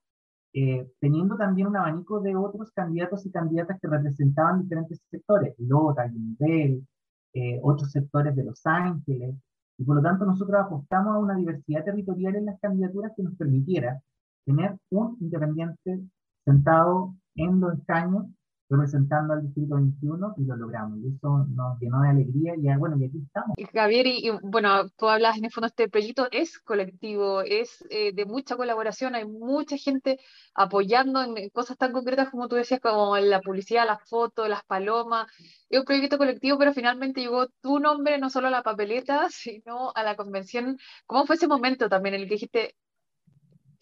eh, 0.57 0.89
teniendo 1.01 1.35
también 1.35 1.67
un 1.67 1.75
abanico 1.75 2.21
de 2.21 2.33
otros 2.33 2.71
candidatos 2.71 3.25
y 3.25 3.29
candidatas 3.29 3.77
que 3.77 3.89
representaban 3.89 4.61
diferentes 4.61 5.01
sectores, 5.11 5.53
Lota, 5.57 6.07
Guindel, 6.07 6.87
eh, 7.33 7.59
otros 7.61 7.91
sectores 7.91 8.33
de 8.33 8.45
Los 8.45 8.65
Ángeles, 8.65 9.35
y 9.77 9.83
por 9.83 9.97
lo 9.97 10.01
tanto 10.01 10.23
nosotros 10.25 10.57
apostamos 10.57 11.13
a 11.13 11.19
una 11.19 11.35
diversidad 11.35 11.83
territorial 11.83 12.37
en 12.37 12.45
las 12.45 12.57
candidaturas 12.61 13.11
que 13.17 13.23
nos 13.23 13.35
permitiera 13.35 14.01
tener 14.45 14.77
un 14.91 15.17
independiente 15.19 15.99
sentado 16.45 17.13
en 17.35 17.59
los 17.59 17.77
escaños 17.77 18.25
representando 18.75 19.33
al 19.33 19.43
Distrito 19.43 19.75
21 19.75 20.35
y 20.37 20.45
lo 20.45 20.55
logramos. 20.55 20.99
Y 20.99 21.15
eso 21.15 21.45
nos 21.49 21.79
llenó 21.79 22.01
de 22.01 22.09
alegría 22.09 22.53
y 22.55 22.77
bueno, 22.77 22.97
y 22.97 23.05
aquí 23.05 23.19
estamos. 23.25 23.55
Javier, 23.73 24.07
y, 24.07 24.31
bueno, 24.43 24.89
tú 24.97 25.07
hablas 25.07 25.37
en 25.37 25.45
el 25.45 25.51
fondo, 25.51 25.67
este 25.67 25.89
proyecto 25.89 26.27
es 26.31 26.59
colectivo, 26.59 27.41
es 27.41 27.85
eh, 27.89 28.13
de 28.13 28.25
mucha 28.25 28.55
colaboración, 28.55 29.15
hay 29.15 29.25
mucha 29.25 29.77
gente 29.77 30.19
apoyando 30.53 31.23
en 31.23 31.49
cosas 31.49 31.77
tan 31.77 31.91
concretas 31.91 32.29
como 32.29 32.47
tú 32.47 32.55
decías, 32.55 32.79
como 32.79 33.17
la 33.17 33.41
publicidad, 33.41 33.85
las 33.85 34.07
fotos, 34.09 34.49
las 34.49 34.63
palomas. 34.65 35.27
Es 35.69 35.79
un 35.79 35.85
proyecto 35.85 36.17
colectivo, 36.17 36.57
pero 36.57 36.73
finalmente 36.73 37.21
llegó 37.21 37.47
tu 37.61 37.79
nombre 37.79 38.17
no 38.17 38.29
solo 38.29 38.47
a 38.47 38.51
la 38.51 38.63
papeleta, 38.63 39.27
sino 39.29 39.91
a 39.95 40.03
la 40.03 40.15
convención. 40.15 40.77
¿Cómo 41.05 41.25
fue 41.25 41.35
ese 41.35 41.47
momento 41.47 41.89
también 41.89 42.15
en 42.15 42.21
el 42.21 42.27
que 42.27 42.35
dijiste, 42.35 42.75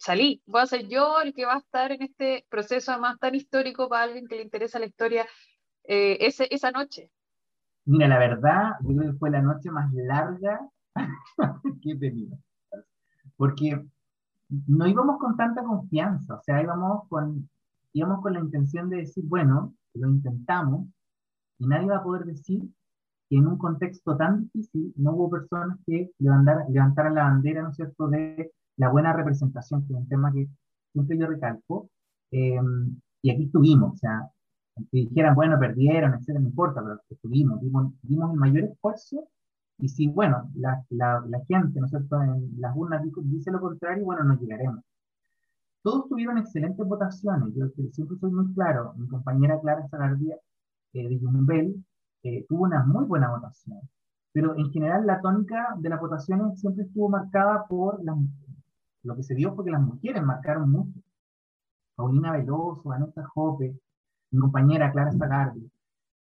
salí, 0.04 0.42
voy 0.46 0.60
a 0.60 0.66
ser 0.66 0.86
yo 0.86 1.20
el 1.22 1.32
que 1.32 1.46
va 1.46 1.54
a 1.54 1.58
estar 1.58 1.90
en 1.90 2.02
este 2.02 2.44
proceso 2.50 2.92
además 2.92 3.18
tan 3.18 3.34
histórico 3.34 3.88
para 3.88 4.04
alguien 4.04 4.28
que 4.28 4.36
le 4.36 4.42
interesa 4.42 4.78
la 4.78 4.86
historia 4.86 5.24
eh, 5.84 6.18
ese, 6.20 6.46
esa 6.54 6.70
noche. 6.70 7.10
Mira, 7.86 8.08
la 8.08 8.18
verdad, 8.18 8.72
yo 8.82 8.96
creo 8.96 9.12
que 9.12 9.18
fue 9.18 9.30
la 9.30 9.40
noche 9.40 9.70
más 9.70 9.90
larga 9.94 10.60
que 11.82 11.92
he 11.92 11.96
tenido. 11.96 12.36
Porque 13.36 13.82
no 14.66 14.86
íbamos 14.86 15.18
con 15.18 15.36
tanta 15.36 15.62
confianza, 15.62 16.34
o 16.34 16.42
sea, 16.42 16.62
íbamos 16.62 17.08
con, 17.08 17.48
íbamos 17.94 18.20
con 18.22 18.34
la 18.34 18.40
intención 18.40 18.90
de 18.90 18.98
decir, 18.98 19.24
bueno, 19.26 19.74
lo 19.94 20.08
intentamos, 20.08 20.86
y 21.58 21.66
nadie 21.66 21.88
va 21.88 21.96
a 21.96 22.02
poder 22.02 22.24
decir 22.26 22.62
que 23.30 23.36
en 23.36 23.46
un 23.46 23.56
contexto 23.56 24.16
tan 24.16 24.42
difícil 24.42 24.92
no 24.96 25.12
hubo 25.12 25.30
personas 25.30 25.78
que 25.86 26.10
levantaran, 26.18 26.70
levantaran 26.70 27.14
la 27.14 27.24
bandera, 27.24 27.62
¿no 27.62 27.70
es 27.70 27.76
cierto?, 27.76 28.08
de 28.08 28.52
la 28.76 28.88
buena 28.90 29.12
representación, 29.12 29.86
que 29.86 29.92
es 29.94 29.98
un 29.98 30.08
tema 30.08 30.32
que 30.32 30.48
siempre 30.92 31.18
yo 31.18 31.26
recalco, 31.26 31.90
em, 32.30 33.00
y 33.22 33.30
aquí 33.30 33.44
estuvimos, 33.44 33.94
o 33.94 33.96
sea, 33.96 34.30
que 34.90 34.98
dijeran, 34.98 35.34
bueno, 35.34 35.58
perdieron, 35.58 36.14
etcétera, 36.14 36.40
no 36.40 36.48
importa, 36.48 36.82
pero 36.82 37.00
estuvimos, 37.08 37.60
dimos, 37.60 37.92
dimos 38.02 38.32
el 38.32 38.38
mayor 38.38 38.64
esfuerzo, 38.64 39.28
y 39.78 39.88
si, 39.88 40.08
bueno, 40.08 40.50
la, 40.54 40.84
la, 40.90 41.24
la 41.28 41.44
gente, 41.46 41.80
¿no 41.80 41.86
es 41.86 41.90
cierto?, 41.90 42.22
en 42.22 42.60
las 42.60 42.76
urnas 42.76 43.02
dice 43.24 43.50
lo 43.50 43.60
contrario, 43.60 44.04
bueno, 44.04 44.24
no 44.24 44.38
llegaremos. 44.38 44.84
Todos 45.82 46.08
tuvieron 46.08 46.38
excelentes 46.38 46.86
votaciones, 46.86 47.54
yo 47.54 47.68
siempre 47.92 48.16
soy 48.18 48.30
muy 48.32 48.52
claro, 48.54 48.94
mi 48.96 49.06
compañera 49.08 49.60
Clara 49.60 49.86
Zagardía 49.88 50.36
eh, 50.94 51.08
de 51.08 51.18
Jumbel 51.18 51.84
eh, 52.22 52.46
tuvo 52.48 52.64
una 52.64 52.84
muy 52.84 53.04
buena 53.04 53.30
votación, 53.30 53.80
pero 54.32 54.56
en 54.56 54.70
general 54.70 55.06
la 55.06 55.20
tónica 55.20 55.74
de 55.78 55.88
las 55.90 56.00
votaciones 56.00 56.58
siempre 56.58 56.84
estuvo 56.84 57.08
marcada 57.08 57.66
por 57.68 58.02
las 58.02 58.16
lo 59.04 59.16
que 59.16 59.22
se 59.22 59.34
dio 59.34 59.54
fue 59.54 59.64
que 59.64 59.70
las 59.70 59.82
mujeres 59.82 60.22
marcaron 60.22 60.70
mucho. 60.70 61.00
Paulina 61.94 62.32
Veloso, 62.32 62.82
Vanessa 62.84 63.24
Jope, 63.34 63.78
mi 64.32 64.40
compañera 64.40 64.90
Clara 64.92 65.12
Zagardi, 65.12 65.70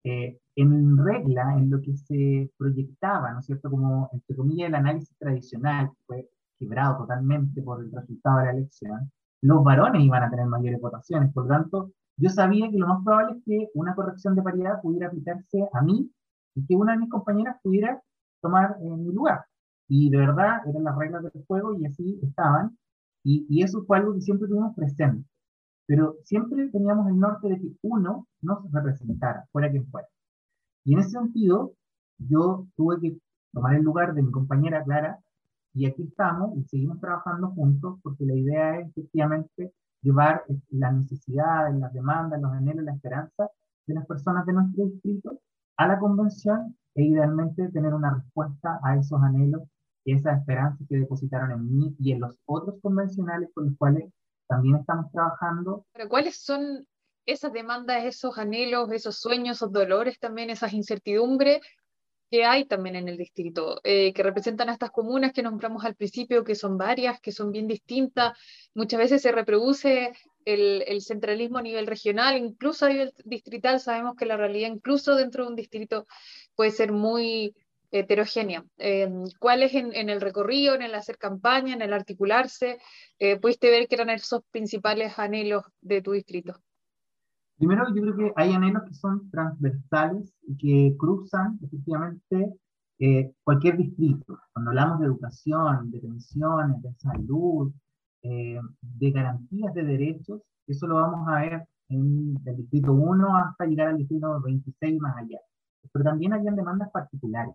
eh, 0.04 0.38
en 0.56 0.98
regla, 0.98 1.56
en 1.58 1.70
lo 1.70 1.82
que 1.82 1.96
se 1.96 2.52
proyectaba, 2.58 3.32
¿no 3.32 3.40
es 3.40 3.46
cierto?, 3.46 3.70
como, 3.70 4.10
entre 4.14 4.36
comillas, 4.36 4.70
el 4.70 4.76
análisis 4.76 5.18
tradicional, 5.18 5.90
que 5.90 5.98
fue 6.06 6.30
quebrado 6.60 6.98
totalmente 6.98 7.62
por 7.62 7.82
el 7.82 7.92
resultado 7.92 8.40
de 8.40 8.46
la 8.46 8.52
elección, 8.52 9.12
los 9.42 9.64
varones 9.64 10.04
iban 10.04 10.24
a 10.24 10.30
tener 10.30 10.46
mayores 10.46 10.80
votaciones. 10.82 11.34
Por 11.34 11.44
lo 11.44 11.50
tanto, 11.50 11.92
yo 12.18 12.30
sabía 12.30 12.70
que 12.70 12.78
lo 12.78 12.88
más 12.88 13.04
probable 13.04 13.38
es 13.38 13.44
que 13.46 13.70
una 13.74 13.96
corrección 13.96 14.36
de 14.36 14.42
paridad 14.42 14.82
pudiera 14.82 15.08
aplicarse 15.08 15.68
a 15.74 15.82
mí 15.82 16.10
y 16.56 16.66
que 16.66 16.76
una 16.76 16.94
de 16.94 17.00
mis 17.00 17.10
compañeras 17.10 17.58
pudiera 17.62 18.02
tomar 18.42 18.78
eh, 18.82 18.90
mi 18.90 19.12
lugar. 19.12 19.46
Y 19.88 20.10
de 20.10 20.18
verdad 20.18 20.68
eran 20.68 20.84
las 20.84 20.98
reglas 20.98 21.24
del 21.24 21.46
juego 21.46 21.76
y 21.80 21.86
así 21.86 22.20
estaban. 22.24 22.78
Y, 23.24 23.46
y 23.50 23.64
eso 23.64 23.84
fue 23.86 23.98
algo 23.98 24.14
que 24.14 24.22
siempre 24.22 24.48
tuvimos 24.48 24.76
presente. 24.76 25.28
Pero 25.88 26.18
siempre 26.24 26.70
teníamos 26.70 27.08
el 27.08 27.20
norte 27.20 27.50
de 27.50 27.60
que 27.60 27.72
uno 27.84 28.28
nos 28.42 28.72
representara, 28.72 29.48
fuera 29.52 29.70
quien 29.70 29.88
fuera. 29.88 30.08
Y 30.84 30.94
en 30.94 31.00
ese 31.00 31.12
sentido, 31.12 31.74
yo 32.18 32.68
tuve 32.76 33.00
que 33.02 33.18
tomar 33.54 33.76
el 33.76 33.84
lugar 33.84 34.14
de 34.14 34.22
mi 34.22 34.32
compañera 34.32 34.84
Clara 34.84 35.20
y 35.74 35.86
aquí 35.86 36.04
estamos 36.04 36.58
y 36.58 36.64
seguimos 36.66 37.00
trabajando 37.00 37.50
juntos 37.52 38.00
porque 38.02 38.26
la 38.26 38.36
idea 38.36 38.80
es 38.80 38.90
efectivamente 38.90 39.74
llevar 40.02 40.44
las 40.70 40.94
necesidades, 40.94 41.76
las 41.76 41.92
demandas, 41.94 42.42
los 42.42 42.52
anhelos, 42.52 42.86
la 42.86 42.94
esperanza 42.94 43.50
de 43.88 43.94
las 43.94 44.06
personas 44.06 44.46
de 44.46 44.54
nuestro 44.54 44.86
distrito 44.86 45.40
a 45.78 45.88
la 45.88 46.00
convención 46.00 46.76
e 46.94 47.04
idealmente 47.04 47.70
tener 47.70 47.94
una 47.94 48.14
respuesta 48.14 48.80
a 48.84 48.96
esos 48.96 49.22
anhelos 49.22 49.64
esa 50.06 50.34
esperanza 50.34 50.84
que 50.88 50.98
depositaron 50.98 51.52
en 51.52 51.78
mí 51.78 51.96
y 52.00 52.12
en 52.12 52.22
los 52.22 52.38
otros 52.46 52.76
convencionales 52.82 53.50
con 53.54 53.66
los 53.66 53.78
cuales 53.78 54.12
también 54.48 54.78
estamos 54.78 55.12
trabajando. 55.12 55.86
Pero 55.94 56.08
¿cuáles 56.08 56.38
son 56.38 56.88
esas 57.26 57.52
demandas, 57.52 58.06
esos 58.06 58.38
anhelos, 58.38 58.92
esos 58.92 59.18
sueños, 59.18 59.58
esos 59.58 59.72
dolores 59.72 60.20
también, 60.20 60.50
esas 60.50 60.74
incertidumbres 60.74 61.60
que 62.30 62.44
hay 62.44 62.66
también 62.66 62.96
en 62.96 63.08
el 63.08 63.18
distrito, 63.18 63.80
eh, 63.84 64.12
que 64.14 64.24
representan 64.24 64.70
a 64.70 64.74
estas 64.74 64.92
comunas 64.92 65.32
que 65.32 65.44
nombramos 65.44 65.86
al 65.86 65.96
principio, 65.96 66.44
que 66.44 66.56
son 66.56 66.78
varias, 66.78 67.20
que 67.22 67.32
son 67.32 67.52
bien 67.52 67.68
distintas. 67.68 68.38
Muchas 68.74 69.00
veces 69.00 69.22
se 69.22 69.32
reproduce 69.32 70.12
el, 70.44 70.84
el, 70.88 71.02
centralismo 71.02 71.60
a 71.60 71.62
nivel 71.62 71.86
regional, 71.86 72.38
incluso 72.38 72.86
a 72.86 72.90
nivel 72.90 73.14
distrital. 73.24 73.80
Sabemos 73.80 74.16
que 74.16 74.26
la 74.26 74.38
realidad, 74.38 74.70
incluso 74.70 75.16
dentro 75.16 75.44
de 75.44 75.50
un 75.52 75.56
distrito, 75.56 76.08
puede 76.56 76.72
ser 76.72 76.92
muy 76.92 77.56
heterogénea. 78.00 78.66
Eh, 78.78 79.12
¿Cuáles 79.40 79.74
en, 79.74 79.94
en, 79.94 80.10
el 80.10 80.22
recorrido, 80.22 80.76
en 80.76 80.82
el 80.82 80.96
hacer 80.96 81.18
campaña, 81.18 81.74
en 81.74 81.82
el 81.82 81.94
articularse, 81.94 82.80
eh, 83.20 83.40
pudiste 83.40 83.70
ver 83.70 83.88
que 83.88 83.96
eran 83.96 84.10
esos 84.10 84.42
principales 84.52 85.18
anhelos 85.18 85.64
de 85.82 86.02
tu 86.02 86.12
distrito? 86.12 86.60
Primero, 87.58 87.86
yo 87.96 88.02
creo 88.02 88.16
que 88.18 88.34
hay 88.36 88.52
anhelos 88.52 88.84
que 88.84 88.94
son 88.94 89.30
transversales 89.32 90.34
y 90.44 90.58
que 90.58 90.98
cruzan 90.98 91.58
efectivamente 91.64 92.54
eh, 93.00 93.32
cualquier 93.44 93.78
distrito. 93.78 94.40
Cuando 94.52 94.72
hablamos 94.72 95.00
de 95.00 95.06
educación, 95.06 95.90
de 95.90 96.00
pensiones, 96.02 96.82
de 96.82 96.94
salud, 96.96 97.72
eh, 98.24 98.60
de 98.82 99.12
garantías 99.12 99.74
de 99.74 99.84
derechos, 99.84 100.42
eso 100.68 100.88
lo 100.88 100.96
vamos 100.96 101.28
a 101.30 101.40
ver 101.42 101.68
en 101.90 102.36
el 102.46 102.58
distrito 102.58 102.92
1 102.92 103.38
hasta 103.38 103.66
llegar 103.66 103.88
al 103.90 103.98
distrito 103.98 104.42
26 104.42 105.00
más 105.00 105.16
allá. 105.18 105.40
Pero 105.92 106.04
también 106.04 106.34
habían 106.34 106.56
demandas 106.56 106.90
particulares 106.92 107.54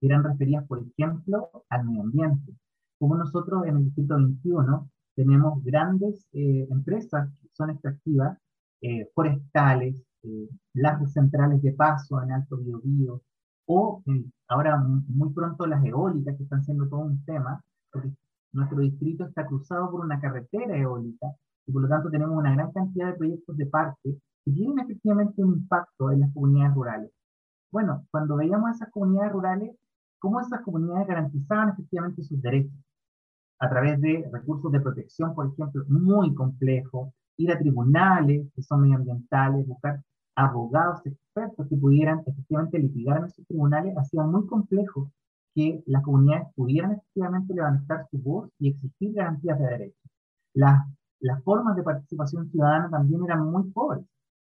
eran 0.00 0.24
referidas, 0.24 0.66
por 0.66 0.80
ejemplo, 0.80 1.50
al 1.68 1.84
medio 1.84 2.02
ambiente. 2.02 2.52
Como 2.98 3.16
nosotros 3.16 3.66
en 3.66 3.76
el 3.76 3.84
Distrito 3.84 4.16
21 4.16 4.90
tenemos 5.14 5.62
grandes 5.64 6.26
eh, 6.32 6.66
empresas 6.70 7.30
que 7.40 7.48
son 7.52 7.70
extractivas, 7.70 8.38
eh, 8.82 9.08
forestales, 9.14 10.02
eh, 10.22 10.48
las 10.74 11.12
centrales 11.12 11.62
de 11.62 11.72
paso 11.72 12.22
en 12.22 12.32
Alto 12.32 12.58
Biobío, 12.58 13.22
o 13.66 14.02
ahora 14.48 14.76
muy 14.78 15.32
pronto 15.32 15.66
las 15.66 15.84
eólicas 15.84 16.36
que 16.36 16.44
están 16.44 16.62
siendo 16.64 16.88
todo 16.88 17.00
un 17.00 17.24
tema, 17.24 17.60
porque 17.90 18.10
nuestro 18.52 18.78
distrito 18.78 19.24
está 19.24 19.46
cruzado 19.46 19.90
por 19.90 20.04
una 20.04 20.20
carretera 20.20 20.76
eólica 20.76 21.26
y 21.66 21.72
por 21.72 21.82
lo 21.82 21.88
tanto 21.88 22.10
tenemos 22.10 22.36
una 22.38 22.54
gran 22.54 22.72
cantidad 22.72 23.08
de 23.08 23.18
proyectos 23.18 23.56
de 23.56 23.66
parque 23.66 24.18
que 24.44 24.52
tienen 24.52 24.78
efectivamente 24.78 25.42
un 25.42 25.54
impacto 25.54 26.10
en 26.12 26.20
las 26.20 26.32
comunidades 26.32 26.74
rurales. 26.74 27.10
Bueno, 27.72 28.06
cuando 28.10 28.36
veíamos 28.36 28.70
esas 28.70 28.90
comunidades 28.90 29.32
rurales, 29.32 29.76
cómo 30.18 30.40
esas 30.40 30.62
comunidades 30.62 31.08
garantizaban 31.08 31.70
efectivamente 31.70 32.22
sus 32.22 32.40
derechos 32.40 32.72
a 33.58 33.68
través 33.68 34.00
de 34.00 34.28
recursos 34.32 34.70
de 34.70 34.80
protección, 34.80 35.34
por 35.34 35.52
ejemplo, 35.52 35.84
muy 35.88 36.34
complejos, 36.34 37.10
ir 37.38 37.52
a 37.52 37.58
tribunales 37.58 38.48
que 38.54 38.62
son 38.62 38.82
medioambientales, 38.82 39.66
buscar 39.66 40.02
abogados 40.34 41.04
expertos 41.06 41.66
que 41.68 41.76
pudieran 41.76 42.22
efectivamente 42.26 42.78
litigar 42.78 43.18
en 43.18 43.24
esos 43.24 43.46
tribunales, 43.46 43.96
hacía 43.96 44.22
muy 44.22 44.46
complejo 44.46 45.10
que 45.54 45.82
las 45.86 46.02
comunidades 46.02 46.48
pudieran 46.54 46.92
efectivamente 46.92 47.54
levantar 47.54 48.06
su 48.10 48.18
voz 48.18 48.50
y 48.58 48.68
exigir 48.68 49.14
garantías 49.14 49.58
de 49.58 49.66
derechos. 49.66 50.10
Las, 50.52 50.86
formas 51.44 51.76
de 51.76 51.82
participación 51.82 52.50
ciudadana 52.50 52.90
también 52.90 53.24
eran 53.24 53.50
muy 53.50 53.64
pobres 53.70 54.04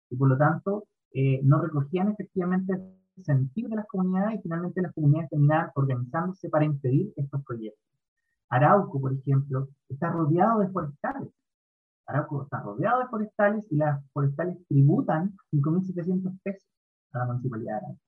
y 0.10 0.16
por 0.16 0.30
lo 0.30 0.38
tanto 0.38 0.86
eh, 1.12 1.42
no 1.44 1.62
recogían 1.62 2.10
efectivamente 2.10 2.80
sentir 3.22 3.68
de 3.70 3.76
las 3.76 3.88
comunidades 3.88 4.40
y 4.40 4.42
finalmente 4.42 4.82
las 4.82 4.94
comunidades 4.94 5.30
terminaban 5.30 5.72
organizándose 5.76 6.50
para 6.50 6.66
impedir 6.66 7.14
estos 7.16 7.44
proyectos. 7.44 7.84
Arauco, 8.50 9.00
por 9.00 9.14
ejemplo, 9.14 9.68
está 9.90 10.10
rodeado 10.10 10.60
de 10.60 10.70
forestales. 10.70 11.30
Arauco 12.06 12.44
está 12.44 12.60
rodeado 12.60 13.00
de 13.00 13.08
forestales 13.08 13.66
y 13.72 13.78
las 13.78 14.04
forestales 14.12 14.58
tributan 14.68 15.36
5.700 15.52 16.40
pesos 16.44 16.70
a 17.14 17.20
la 17.20 17.26
municipalidad 17.26 17.80
de 17.80 17.86
Arauco. 17.86 18.02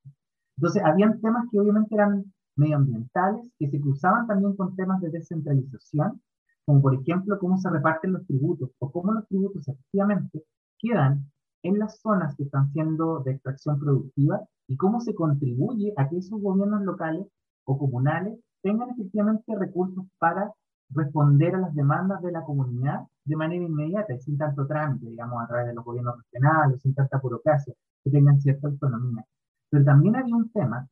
Entonces, 0.58 0.84
habían 0.84 1.20
temas 1.22 1.46
que 1.52 1.60
obviamente 1.60 1.96
eran 1.96 2.26
medioambientales 2.56 3.52
que 3.60 3.70
se 3.70 3.80
cruzaban 3.80 4.28
también 4.28 4.56
con 4.56 4.76
temas 4.76 5.02
de 5.02 5.10
descentralización, 5.10 6.22
como 6.66 6.82
por 6.82 6.96
ejemplo 6.96 7.38
cómo 7.40 7.58
se 7.58 7.70
reparten 7.70 8.14
los 8.14 8.26
tributos 8.26 8.72
o 8.80 8.92
cómo 8.92 9.12
los 9.12 9.28
tributos 9.28 9.68
efectivamente 9.68 10.44
quedan 10.80 11.30
en 11.64 11.80
las 11.80 12.00
zonas 12.00 12.36
que 12.36 12.44
están 12.44 12.72
siendo 12.72 13.20
de 13.20 13.32
extracción 13.32 13.80
productiva 13.80 14.42
y 14.68 14.78
cómo 14.78 15.00
se 15.00 15.14
contribuye 15.14 15.94
a 15.98 16.08
que 16.10 16.18
esos 16.18 16.42
gobiernos 16.42 16.82
locales 16.84 17.28
o 17.66 17.78
comunales 17.78 18.40
tengan 18.62 18.90
efectivamente 18.90 19.56
recursos 19.58 20.06
para 20.18 20.52
responder 20.90 21.56
a 21.56 21.60
las 21.60 21.76
demandas 21.76 22.22
de 22.22 22.32
la 22.32 22.44
comunidad 22.44 23.02
de 23.24 23.36
manera 23.36 23.64
inmediata 23.64 24.14
y 24.14 24.20
sin 24.20 24.38
tanto 24.38 24.68
trámite, 24.68 25.08
digamos, 25.08 25.44
a 25.44 25.48
través 25.48 25.68
de 25.68 25.74
los 25.74 25.84
gobiernos 25.84 26.18
regionales, 26.18 26.82
sin 26.82 26.94
tanta 26.94 27.18
burocracia, 27.18 27.74
que 28.04 28.12
tengan 28.12 28.40
cierta 28.40 28.68
autonomía. 28.68 29.26
Pero 29.70 29.84
también 29.84 30.16
había 30.16 30.36
un 30.36 30.50
tema 30.52 30.88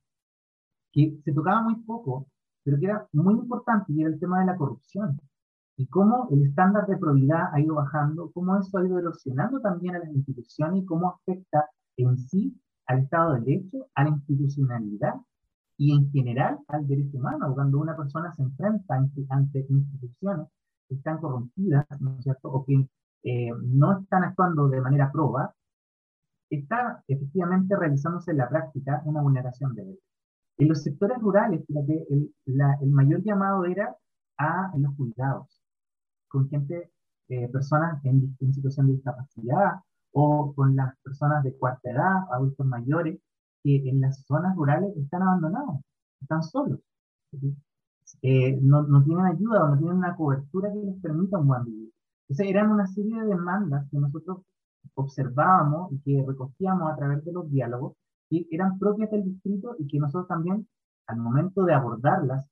que 0.92 1.20
se 1.24 1.34
tocaba 1.34 1.62
muy 1.62 1.76
poco, 1.84 2.28
pero 2.64 2.80
que 2.80 2.86
era 2.86 3.08
muy 3.14 3.36
importante, 3.36 3.92
y 3.94 4.02
era 4.02 4.10
el 4.10 4.20
tema 4.20 4.40
de 4.40 4.46
la 4.46 4.58
corrupción. 4.58 5.20
Y 5.78 5.88
cómo 5.88 6.28
el 6.32 6.46
estándar 6.46 6.86
de 6.88 6.98
probidad 6.98 7.50
ha 7.52 7.60
ido 7.60 7.76
bajando, 7.76 8.32
cómo 8.32 8.58
eso 8.58 8.78
ha 8.78 8.86
ido 8.86 9.00
erosionando 9.00 9.60
también 9.60 9.96
a 9.96 10.00
las 10.00 10.14
instituciones 10.14 10.84
y 10.84 10.86
cómo 10.86 11.10
afecta 11.10 11.66
en 11.98 12.18
sí 12.18 12.56
al 12.88 13.00
Estado 13.00 13.34
de 13.34 13.42
Derecho, 13.42 13.88
a 13.96 14.04
la 14.04 14.10
institucionalidad 14.10 15.16
y 15.78 15.96
en 15.96 16.12
general 16.12 16.60
al 16.68 16.88
derecho 16.88 17.18
humano, 17.18 17.54
cuando 17.54 17.80
una 17.80 17.96
persona 17.96 18.34
se 18.36 18.44
enfrenta 18.44 18.96
ante, 19.30 19.66
instituciones 19.70 20.48
que 20.88 20.96
están 20.96 21.18
corrompidas, 21.20 21.86
¿no 22.00 22.18
es 22.18 22.24
cierto?, 22.24 22.50
o 22.50 22.64
que 22.66 22.88
eh, 23.24 23.52
no 23.64 24.00
están 24.00 24.24
actuando 24.24 24.68
de 24.68 24.82
manera 24.82 25.12
proba, 25.12 25.54
está 26.50 27.04
efectivamente 27.08 27.76
realizándose 27.76 28.32
en 28.32 28.38
la 28.38 28.50
práctica 28.50 29.02
una 29.06 29.22
vulneración 29.22 29.74
de 29.74 29.84
derechos. 29.84 30.10
En 30.58 30.68
los 30.68 30.84
sectores 30.84 31.18
rurales, 31.20 31.66
el, 31.70 32.34
el 32.46 32.90
mayor 32.92 33.24
llamado 33.24 33.66
era 33.66 33.96
a 34.38 34.72
los 34.78 34.96
cuidados, 34.96 35.62
con 36.28 36.48
gente, 36.50 36.92
eh, 37.30 37.48
personas 37.50 38.04
en, 38.06 38.36
en, 38.40 38.54
situación 38.54 38.88
de 38.88 38.94
discapacidad 38.94 39.80
o 40.14 40.54
con 40.56 40.76
las 40.76 40.96
personas 41.00 41.44
de 41.44 41.56
cuarta 41.58 41.92
edad, 41.92 42.26
adultos 42.32 42.66
mayores, 42.66 43.20
que 43.64 43.78
en 43.90 44.02
las 44.02 44.24
zonas 44.26 44.56
rurales 44.56 44.96
están 44.98 45.24
abandonados, 45.24 45.82
están 46.22 46.44
solos. 46.44 46.80
Eh, 48.22 48.58
no, 48.62 48.84
no, 48.84 49.04
tienen 49.04 49.26
ayuda 49.26 49.64
o 49.66 49.70
no 49.70 49.78
tienen 49.78 49.98
una 49.98 50.16
cobertura 50.16 50.72
que 50.72 50.80
les 50.80 51.02
permita 51.02 51.40
un 51.40 51.48
buen 51.48 51.66
vivir. 51.66 51.92
Entonces 52.28 52.48
eran 52.48 52.72
una 52.72 52.88
serie 52.88 53.22
de 53.22 53.28
demandas 53.28 53.90
que 53.90 53.98
nosotros 53.98 54.40
observábamos 54.96 55.92
y 55.94 56.00
que 56.00 56.26
recogíamos 56.26 56.92
a 56.92 56.96
través 56.96 57.24
de 57.26 57.34
los 57.34 57.50
diálogos 57.50 57.94
que 58.30 58.48
eran 58.52 58.80
propias 58.80 59.12
del 59.12 59.24
distrito 59.24 59.76
y 59.80 59.88
que 59.88 60.00
nosotros 60.00 60.28
también, 60.28 60.68
al 61.08 61.18
momento 61.18 61.64
de 61.64 61.74
abordarlas 61.74 62.48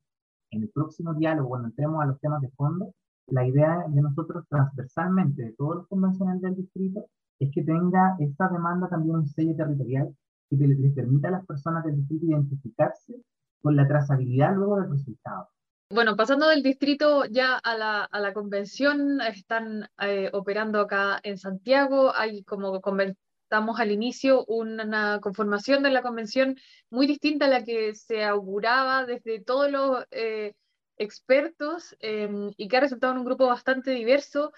en 0.52 0.64
el 0.64 0.70
próximo 0.70 1.14
diálogo, 1.14 1.50
cuando 1.50 1.70
entremos 1.70 2.04
a 2.04 2.08
los 2.08 2.20
temas 2.20 2.42
de 2.42 2.50
fondo, 2.50 2.94
la 3.28 3.48
idea 3.48 3.86
de 3.88 4.02
nosotros 4.02 4.46
transversalmente, 4.50 5.44
de 5.44 5.54
todos 5.54 5.78
los 5.78 5.88
convencionales 5.88 6.42
del 6.42 6.56
distrito, 6.56 7.06
es 7.42 7.52
que 7.52 7.64
tenga 7.64 8.16
esta 8.20 8.48
demanda 8.50 8.88
también 8.88 9.16
un 9.16 9.28
sello 9.28 9.56
territorial 9.56 10.16
que 10.50 10.56
les 10.56 10.94
permita 10.94 11.30
a 11.30 11.32
las 11.32 11.46
personas 11.46 11.84
del 11.86 11.98
distrito 11.98 12.26
identificarse 12.26 13.16
con 13.62 13.76
la 13.76 13.88
trazabilidad 13.88 14.56
luego 14.56 14.80
del 14.80 14.92
resultado. 14.92 15.48
Bueno, 15.90 16.16
pasando 16.16 16.48
del 16.48 16.64
distrito 16.64 17.26
ya 17.26 17.58
a 17.58 17.78
la, 17.78 18.04
a 18.04 18.20
la 18.20 18.34
convención, 18.34 19.20
están 19.22 19.90
eh, 20.02 20.30
operando 20.34 20.80
acá 20.80 21.20
en 21.24 21.38
Santiago, 21.38 22.14
hay 22.16 22.44
como 22.44 22.80
estamos 23.52 23.80
al 23.80 23.92
inicio, 23.92 24.46
una 24.46 25.20
conformación 25.20 25.84
de 25.84 25.90
la 25.90 26.02
convención 26.02 26.56
muy 26.90 27.08
distinta 27.08 27.46
a 27.46 27.50
la 27.50 27.64
que 27.66 27.94
se 27.96 28.24
auguraba 28.24 29.06
desde 29.06 29.42
todos 29.42 29.70
los 29.70 30.06
eh, 30.12 30.54
expertos 30.96 31.96
em, 32.00 32.52
y 32.56 32.68
que 32.70 32.78
ha 32.78 32.82
resultado 32.82 33.12
en 33.12 33.20
un 33.20 33.26
grupo 33.26 33.48
bastante 33.48 33.92
diverso. 33.92 34.54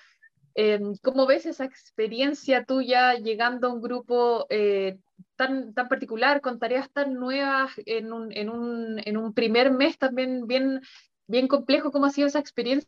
Em, 0.55 0.95
¿Cómo 1.01 1.25
ves 1.25 1.45
esa 1.45 1.65
experiencia 1.65 2.63
tuya 2.63 3.15
llegando 3.15 3.67
a 3.67 3.73
un 3.73 3.81
grupo 3.81 4.45
eh, 4.49 4.99
tan, 5.35 5.73
tan 5.73 5.87
particular, 5.87 6.41
con 6.41 6.59
tareas 6.59 6.91
tan 6.91 7.15
nuevas 7.15 7.71
en 7.85 8.13
un, 8.13 8.31
en 8.31 8.49
un, 8.49 9.01
en 9.03 9.17
un 9.17 9.33
primer 9.33 9.71
mes 9.71 9.97
también 9.97 10.45
bien, 10.47 10.81
bien 11.27 11.47
complejo? 11.47 11.91
¿Cómo 11.91 12.05
ha 12.05 12.11
sido 12.11 12.27
esa 12.27 12.39
experiencia 12.39 12.87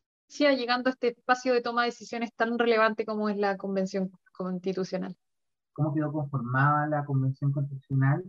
llegando 0.53 0.89
a 0.89 0.93
este 0.93 1.09
espacio 1.09 1.53
de 1.53 1.61
toma 1.61 1.83
de 1.83 1.89
decisiones 1.89 2.33
tan 2.35 2.59
relevante 2.59 3.05
como 3.05 3.29
es 3.29 3.37
la 3.37 3.57
convención 3.57 4.11
constitucional? 4.31 5.15
cómo 5.75 5.93
quedó 5.93 6.11
conformada 6.11 6.87
la 6.87 7.05
Convención 7.05 7.51
Constitucional, 7.51 8.23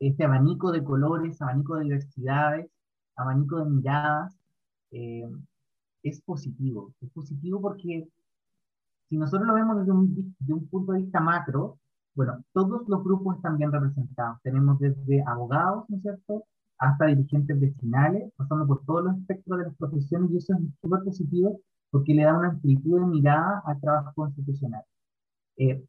este 0.00 0.24
abanico 0.24 0.72
de 0.72 0.82
colores, 0.82 1.40
abanico 1.40 1.76
de 1.76 1.84
diversidades, 1.84 2.68
abanico 3.16 3.60
de 3.60 3.70
miradas, 3.70 4.36
eh, 4.90 5.30
es 6.02 6.20
positivo. 6.20 6.92
Es 7.00 7.10
positivo 7.10 7.60
porque 7.60 8.08
si 9.08 9.16
nosotros 9.16 9.46
lo 9.46 9.54
vemos 9.54 9.78
desde 9.78 9.92
un, 9.92 10.36
de 10.38 10.52
un 10.52 10.68
punto 10.68 10.92
de 10.92 11.02
vista 11.02 11.20
macro, 11.20 11.78
bueno, 12.14 12.44
todos 12.52 12.88
los 12.88 13.04
grupos 13.04 13.36
están 13.36 13.56
bien 13.58 13.72
representados. 13.72 14.38
Tenemos 14.42 14.78
desde 14.78 15.22
abogados, 15.26 15.84
¿no 15.88 15.96
es 15.96 16.02
cierto?, 16.02 16.44
hasta 16.78 17.06
dirigentes 17.06 17.58
vecinales, 17.58 18.32
pasando 18.36 18.66
por 18.66 18.84
todos 18.84 19.04
los 19.04 19.16
espectros 19.18 19.58
de 19.58 19.64
las 19.66 19.76
profesiones, 19.76 20.30
y 20.30 20.36
eso 20.38 20.54
es 20.54 20.60
súper 20.80 21.02
positivo 21.04 21.60
porque 21.90 22.14
le 22.14 22.24
da 22.24 22.36
una 22.38 22.48
amplitud 22.48 23.00
de 23.00 23.06
mirada 23.06 23.62
al 23.64 23.80
trabajo 23.80 24.12
constitucional. 24.14 24.82
Eh, 25.56 25.84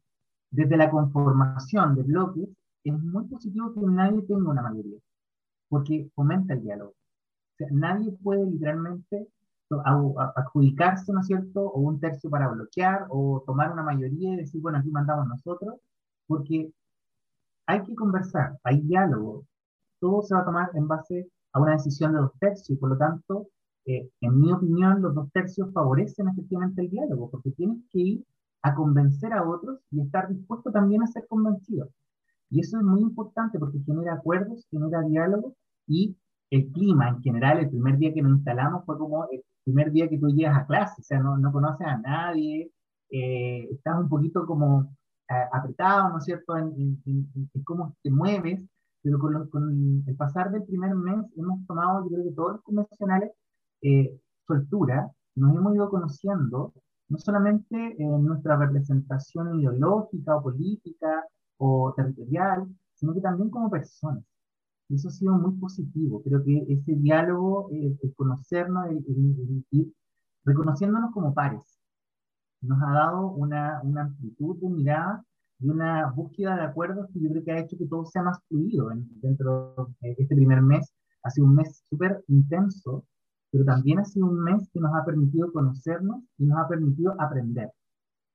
desde 0.50 0.76
la 0.76 0.90
conformación 0.90 1.94
de 1.94 2.02
bloques, 2.02 2.48
es 2.84 2.98
muy 2.98 3.24
positivo 3.26 3.72
que 3.72 3.80
nadie 3.80 4.22
tenga 4.22 4.50
una 4.50 4.62
mayoría, 4.62 4.98
porque 5.68 6.10
fomenta 6.14 6.54
el 6.54 6.62
diálogo. 6.62 6.90
O 6.90 7.56
sea, 7.56 7.68
nadie 7.70 8.10
puede 8.22 8.46
literalmente 8.46 9.28
adjudicarse, 10.36 11.12
¿no 11.12 11.20
es 11.20 11.26
cierto?, 11.26 11.62
o 11.62 11.80
un 11.80 12.00
tercio 12.00 12.30
para 12.30 12.48
bloquear, 12.48 13.06
o 13.10 13.42
tomar 13.46 13.72
una 13.72 13.82
mayoría 13.82 14.34
y 14.34 14.36
decir, 14.36 14.60
bueno, 14.60 14.78
aquí 14.78 14.90
mandamos 14.90 15.26
nosotros, 15.28 15.74
porque 16.26 16.72
hay 17.66 17.82
que 17.82 17.94
conversar, 17.94 18.58
hay 18.64 18.80
diálogo, 18.80 19.44
todo 20.00 20.22
se 20.22 20.34
va 20.34 20.40
a 20.40 20.44
tomar 20.44 20.70
en 20.74 20.88
base 20.88 21.28
a 21.52 21.60
una 21.60 21.72
decisión 21.72 22.12
de 22.12 22.18
dos 22.20 22.32
tercios, 22.40 22.70
y 22.70 22.76
por 22.76 22.90
lo 22.90 22.96
tanto, 22.98 23.48
eh, 23.86 24.10
en 24.20 24.40
mi 24.40 24.52
opinión, 24.52 25.02
los 25.02 25.14
dos 25.14 25.30
tercios 25.32 25.72
favorecen 25.72 26.28
efectivamente 26.28 26.82
el 26.82 26.90
diálogo, 26.90 27.30
porque 27.30 27.50
tienes 27.52 27.78
que 27.90 27.98
ir 27.98 28.24
a 28.62 28.74
convencer 28.74 29.32
a 29.32 29.48
otros 29.48 29.80
y 29.90 30.00
estar 30.00 30.28
dispuesto 30.28 30.70
también 30.70 31.02
a 31.02 31.06
ser 31.06 31.26
convencido. 31.28 31.88
Y 32.50 32.60
eso 32.60 32.78
es 32.78 32.84
muy 32.84 33.00
importante 33.00 33.58
porque 33.58 33.78
genera 33.80 34.14
acuerdos, 34.14 34.66
genera 34.70 35.02
diálogo 35.02 35.54
y 35.86 36.16
el 36.50 36.70
clima 36.72 37.08
en 37.08 37.22
general, 37.22 37.58
el 37.58 37.70
primer 37.70 37.96
día 37.98 38.12
que 38.12 38.22
nos 38.22 38.32
instalamos 38.38 38.84
fue 38.84 38.98
como 38.98 39.26
el 39.30 39.42
primer 39.64 39.92
día 39.92 40.08
que 40.08 40.18
tú 40.18 40.28
llegas 40.28 40.58
a 40.58 40.66
clase, 40.66 41.00
o 41.00 41.04
sea, 41.04 41.20
no, 41.20 41.38
no 41.38 41.52
conoces 41.52 41.86
a 41.86 41.98
nadie, 41.98 42.70
eh, 43.10 43.68
estás 43.72 43.98
un 44.00 44.08
poquito 44.08 44.46
como 44.46 44.94
eh, 45.28 45.34
apretado, 45.52 46.10
¿no 46.10 46.18
es 46.18 46.24
cierto?, 46.24 46.56
en, 46.56 47.00
cómo 47.64 47.96
te 48.02 48.10
mueves, 48.10 48.60
pero 49.02 49.18
con, 49.18 49.48
con, 49.48 50.04
el 50.06 50.16
pasar 50.16 50.50
del 50.50 50.64
primer 50.64 50.94
mes 50.94 51.24
hemos 51.36 51.66
tomado, 51.66 52.04
yo 52.04 52.10
creo 52.10 52.24
que 52.24 52.32
todos 52.32 52.52
los 52.52 52.62
convencionales, 52.62 53.30
eh, 53.82 54.18
soltura, 54.46 55.10
nos 55.36 55.56
hemos 55.56 55.74
ido 55.74 55.88
conociendo, 55.88 56.72
no 57.08 57.18
solamente 57.18 57.96
en 57.98 58.24
nuestra 58.24 58.56
representación 58.56 59.60
ideológica 59.60 60.36
o 60.36 60.42
política 60.42 61.24
o 61.58 61.92
territorial, 61.96 62.66
sino 62.94 63.14
que 63.14 63.20
también 63.20 63.50
como 63.50 63.70
personas. 63.70 64.24
Y 64.90 64.96
eso 64.96 65.08
ha 65.08 65.12
sido 65.12 65.34
muy 65.38 65.52
positivo. 65.52 66.20
Creo 66.24 66.42
que 66.42 66.66
ese 66.68 66.96
diálogo, 66.96 67.70
el, 67.70 67.96
conocernos, 68.16 68.86
el, 68.90 69.64
ir 69.70 69.92
reconociéndonos 70.44 71.12
como 71.12 71.32
pares, 71.32 71.78
nos 72.60 72.82
ha 72.82 72.92
dado 72.92 73.28
una, 73.28 73.80
una, 73.84 74.02
amplitud 74.02 74.58
de 74.60 74.68
mirada 74.68 75.24
y 75.60 75.68
una 75.68 76.10
búsqueda 76.10 76.56
de 76.56 76.62
acuerdos 76.62 77.06
que 77.12 77.20
yo 77.20 77.30
creo 77.30 77.44
que 77.44 77.52
ha 77.52 77.60
hecho 77.60 77.78
que 77.78 77.86
todo 77.86 78.04
sea 78.04 78.22
más 78.24 78.40
fluido 78.48 78.90
dentro 79.22 79.94
de 80.00 80.16
este 80.18 80.34
primer 80.34 80.60
mes. 80.60 80.92
Ha 81.22 81.30
sido 81.30 81.46
un 81.46 81.54
mes 81.54 81.84
súper 81.88 82.24
intenso, 82.26 83.04
pero 83.52 83.64
también 83.64 84.00
ha 84.00 84.04
sido 84.04 84.26
un 84.26 84.42
mes 84.42 84.68
que 84.72 84.80
nos 84.80 84.92
ha 84.92 85.04
permitido 85.04 85.52
conocernos 85.52 86.24
y 86.36 86.46
nos 86.46 86.58
ha 86.58 86.66
permitido 86.66 87.14
aprender. 87.20 87.70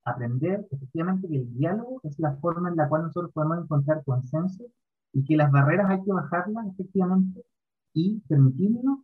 Aprender 0.04 0.66
efectivamente 0.70 1.28
que 1.28 1.36
el 1.36 1.52
diálogo 1.54 2.00
es 2.04 2.18
la 2.18 2.34
forma 2.36 2.70
en 2.70 2.76
la 2.76 2.88
cual 2.88 3.02
nosotros 3.02 3.30
podemos 3.34 3.58
encontrar 3.58 4.02
consenso 4.04 4.64
y 5.12 5.24
que 5.24 5.36
las 5.36 5.50
barreras 5.50 5.90
hay 5.90 6.02
que 6.02 6.12
bajarlas 6.12 6.66
efectivamente 6.68 7.44
y 7.92 8.20
permitirnos, 8.28 9.00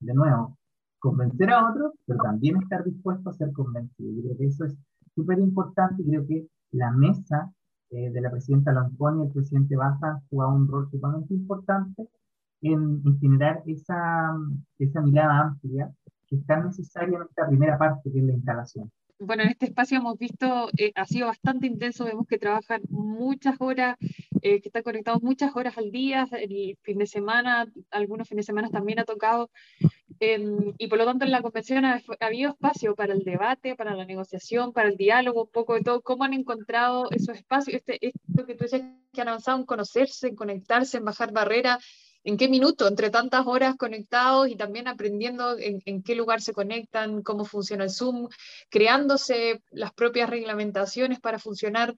de 0.00 0.14
nuevo, 0.14 0.58
convencer 0.98 1.50
a 1.50 1.70
otros, 1.70 1.94
pero 2.06 2.22
también 2.22 2.58
estar 2.62 2.84
dispuesto 2.84 3.30
a 3.30 3.34
ser 3.34 3.52
convencido. 3.52 4.12
Yo 4.12 4.22
creo 4.22 4.36
que 4.36 4.46
eso 4.46 4.64
es 4.64 4.76
súper 5.14 5.38
importante 5.38 6.02
y 6.02 6.06
creo 6.06 6.26
que 6.26 6.46
la 6.72 6.90
mesa 6.92 7.52
eh, 7.90 8.10
de 8.10 8.20
la 8.20 8.30
presidenta 8.30 8.72
Lamponi 8.72 9.22
y 9.22 9.26
el 9.26 9.32
presidente 9.32 9.76
Baja 9.76 10.10
han 10.10 10.20
jugado 10.28 10.54
un 10.54 10.68
rol 10.68 10.88
sumamente 10.90 11.34
importante 11.34 12.08
en, 12.62 13.02
generar 13.18 13.62
esa, 13.66 14.36
esa 14.78 15.00
mirada 15.00 15.40
amplia 15.40 15.90
que 16.28 16.36
es 16.36 16.46
tan 16.46 16.66
necesaria 16.66 17.16
en 17.16 17.24
esta 17.24 17.48
primera 17.48 17.76
parte, 17.76 18.12
que 18.12 18.18
es 18.18 18.24
la 18.24 18.34
instalación. 18.34 18.92
Bueno, 19.18 19.42
en 19.42 19.50
este 19.50 19.66
espacio 19.66 19.98
hemos 19.98 20.16
visto, 20.16 20.70
eh, 20.78 20.92
ha 20.94 21.04
sido 21.04 21.26
bastante 21.26 21.66
intenso, 21.66 22.04
vemos 22.04 22.26
que 22.26 22.38
trabajan 22.38 22.80
muchas 22.88 23.56
horas, 23.58 23.96
eh, 24.42 24.60
que 24.60 24.68
están 24.68 24.82
conectados 24.82 25.22
muchas 25.22 25.54
horas 25.54 25.76
al 25.78 25.90
día, 25.90 26.28
el 26.32 26.76
fin 26.82 26.98
de 26.98 27.06
semana, 27.06 27.66
algunos 27.90 28.28
fines 28.28 28.46
de 28.46 28.50
semana 28.52 28.70
también 28.70 28.98
ha 28.98 29.04
tocado, 29.04 29.50
em, 30.20 30.74
y 30.78 30.86
por 30.88 30.98
lo 30.98 31.04
tanto 31.04 31.24
en 31.24 31.30
la 31.30 31.42
convención 31.42 31.84
ha, 31.84 32.02
habido 32.20 32.50
espacio 32.50 32.94
para 32.94 33.12
el 33.12 33.24
debate, 33.24 33.76
para 33.76 33.94
la 33.94 34.04
negociación, 34.04 34.72
para 34.72 34.88
el 34.88 34.96
diálogo, 34.96 35.44
un 35.44 35.50
poco 35.50 35.74
de 35.74 35.82
todo, 35.82 36.00
cómo 36.02 36.24
han 36.24 36.34
encontrado 36.34 37.10
esos 37.10 37.36
espacios, 37.36 37.76
este, 37.76 37.98
esto 38.06 38.46
que 38.46 38.54
tú 38.54 38.64
decías 38.64 38.82
que 39.12 39.20
han 39.20 39.28
avanzado 39.28 39.58
en 39.58 39.66
conocerse, 39.66 40.28
en 40.28 40.36
conectarse, 40.36 40.98
en 40.98 41.04
bajar 41.04 41.32
barreras, 41.32 41.84
en 42.24 42.36
qué 42.36 42.48
minuto, 42.48 42.86
entre 42.86 43.10
tantas 43.10 43.46
horas 43.46 43.76
conectados 43.76 44.48
y 44.48 44.56
también 44.56 44.88
aprendiendo 44.88 45.56
en, 45.58 46.02
qué 46.02 46.14
lugar 46.14 46.42
se 46.42 46.52
conectan, 46.52 47.22
cómo 47.22 47.44
funciona 47.44 47.84
el 47.84 47.90
Zoom, 47.90 48.28
creándose 48.68 49.62
las 49.70 49.92
propias 49.92 50.28
reglamentaciones 50.28 51.20
para 51.20 51.38
funcionar. 51.38 51.94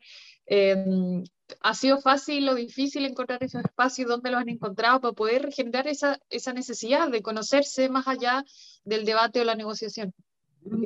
Em, 0.46 1.24
¿Ha 1.61 1.75
sido 1.75 2.01
fácil 2.01 2.49
o 2.49 2.55
difícil 2.55 3.05
encontrar 3.05 3.43
esos 3.43 3.65
espacios? 3.65 4.09
¿Dónde 4.09 4.31
los 4.31 4.41
han 4.41 4.49
encontrado 4.49 5.01
para 5.01 5.12
poder 5.12 5.53
generar 5.53 5.87
esa, 5.87 6.19
esa 6.31 6.53
necesidad 6.53 7.11
de 7.11 7.23
conocerse 7.23 7.88
más 7.88 8.09
allá 8.09 8.45
del 8.85 9.05
debate 9.05 9.41
o 9.41 9.45
la 9.45 9.55
negociación? 9.55 10.12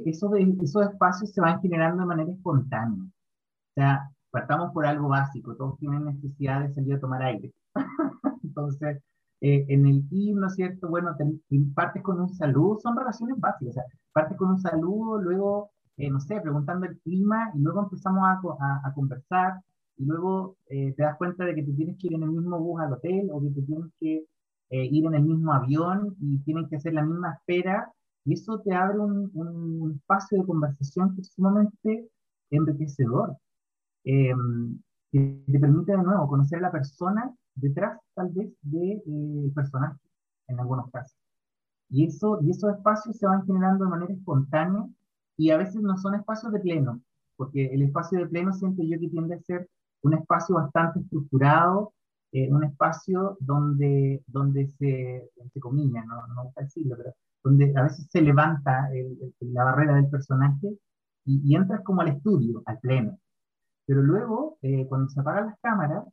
Esos, 0.04 0.32
esos 0.62 0.82
espacios 0.86 1.32
se 1.32 1.40
van 1.40 1.60
generando 1.60 2.02
de 2.02 2.06
manera 2.06 2.30
espontánea. 2.32 3.02
O 3.02 3.74
sea, 3.74 4.10
partamos 4.30 4.72
por 4.72 4.86
algo 4.86 5.08
básico, 5.08 5.54
todos 5.56 5.78
tienen 5.78 6.04
necesidad 6.04 6.62
de 6.62 6.74
salir 6.74 6.94
a 6.94 7.00
tomar 7.00 7.22
aire. 7.22 7.52
Entonces, 8.42 9.02
eh, 9.40 9.66
en 9.68 9.86
el 9.86 10.06
himno, 10.10 10.48
¿cierto? 10.48 10.88
Bueno, 10.88 11.14
partes 11.74 12.02
con 12.02 12.20
un 12.20 12.34
saludo, 12.34 12.78
son 12.80 12.96
relaciones 12.96 13.38
básicas, 13.38 13.70
o 13.70 13.72
sea, 13.74 13.84
partes 14.12 14.38
con 14.38 14.50
un 14.50 14.60
saludo, 14.60 15.20
luego, 15.20 15.70
eh, 15.98 16.10
no 16.10 16.20
sé, 16.20 16.40
preguntando 16.40 16.86
el 16.86 16.98
clima, 17.00 17.50
y 17.54 17.58
luego 17.58 17.82
empezamos 17.82 18.24
a, 18.24 18.80
a, 18.84 18.94
conversar, 18.94 19.60
y 19.60 19.75
luego 19.98 20.56
eh, 20.68 20.92
te 20.96 21.02
das 21.02 21.16
cuenta 21.16 21.44
de 21.44 21.54
que 21.54 21.62
te 21.62 21.72
tienes 21.72 21.96
que 21.98 22.08
ir 22.08 22.14
en 22.14 22.22
el 22.22 22.30
mismo 22.30 22.58
bus 22.58 22.80
al 22.80 22.92
hotel, 22.92 23.28
o 23.32 23.40
que 23.40 23.50
te 23.50 23.62
tienes 23.62 23.90
que 24.00 24.26
ir 24.68 25.06
en 25.06 25.14
el 25.14 25.22
mismo 25.22 25.52
avión, 25.52 26.16
y 26.20 26.38
tienen 26.38 26.68
que 26.68 26.76
hacer 26.76 26.92
la 26.92 27.04
misma 27.04 27.34
espera, 27.34 27.92
y 28.24 28.34
eso 28.34 28.60
te 28.60 28.74
abre 28.74 28.98
un, 28.98 29.30
un 29.34 29.92
espacio 29.92 30.38
de 30.38 30.46
conversación 30.46 31.14
que 31.14 31.20
es 31.20 31.28
sumamente 31.28 32.08
enriquecedor, 32.50 33.36
em, 34.04 34.78
que 35.12 35.42
te 35.50 35.58
permite 35.58 35.92
de 35.92 36.02
nuevo 36.02 36.28
conocer 36.28 36.58
a 36.58 36.62
la 36.62 36.72
persona 36.72 37.34
detrás 37.54 37.98
tal 38.14 38.30
vez 38.30 38.52
de 38.62 39.02
eh, 39.06 39.52
personajes, 39.54 40.00
en 40.48 40.60
algunos 40.60 40.90
casos. 40.90 41.16
Y, 41.88 42.06
eso, 42.06 42.40
y 42.42 42.50
esos 42.50 42.74
espacios 42.74 43.16
se 43.16 43.26
van 43.26 43.46
generando 43.46 43.84
de 43.84 43.90
manera 43.90 44.12
espontánea 44.12 44.86
y 45.36 45.50
a 45.50 45.58
veces 45.58 45.80
no 45.82 45.96
son 45.96 46.14
espacios 46.14 46.52
de 46.52 46.60
pleno, 46.60 47.00
porque 47.36 47.66
el 47.66 47.82
espacio 47.82 48.18
de 48.18 48.26
pleno 48.26 48.52
siento 48.52 48.82
yo 48.82 48.98
que 48.98 49.08
tiende 49.08 49.34
a 49.34 49.40
ser 49.40 49.68
un 50.02 50.14
espacio 50.14 50.56
bastante 50.56 51.00
estructurado, 51.00 51.92
eh, 52.32 52.50
un 52.50 52.64
espacio 52.64 53.36
donde, 53.40 54.22
donde 54.26 54.68
se, 54.78 55.30
entre 55.36 55.60
comillas, 55.60 56.04
no, 56.06 56.26
no 56.28 56.44
gusta 56.44 56.62
decirlo, 56.62 56.96
pero 56.96 57.12
donde 57.42 57.72
a 57.76 57.82
veces 57.84 58.06
se 58.10 58.20
levanta 58.20 58.88
la 59.40 59.64
barrera 59.64 59.94
del 59.94 60.10
personaje 60.10 60.76
y, 61.24 61.40
y, 61.44 61.54
entras 61.54 61.82
como 61.82 62.00
al 62.02 62.08
estudio, 62.08 62.62
al 62.66 62.78
pleno. 62.80 63.18
Pero 63.86 64.02
luego, 64.02 64.58
eh, 64.62 64.86
cuando 64.88 65.08
se 65.08 65.20
apagan 65.20 65.46
las 65.46 65.60
cámaras, 65.60 66.04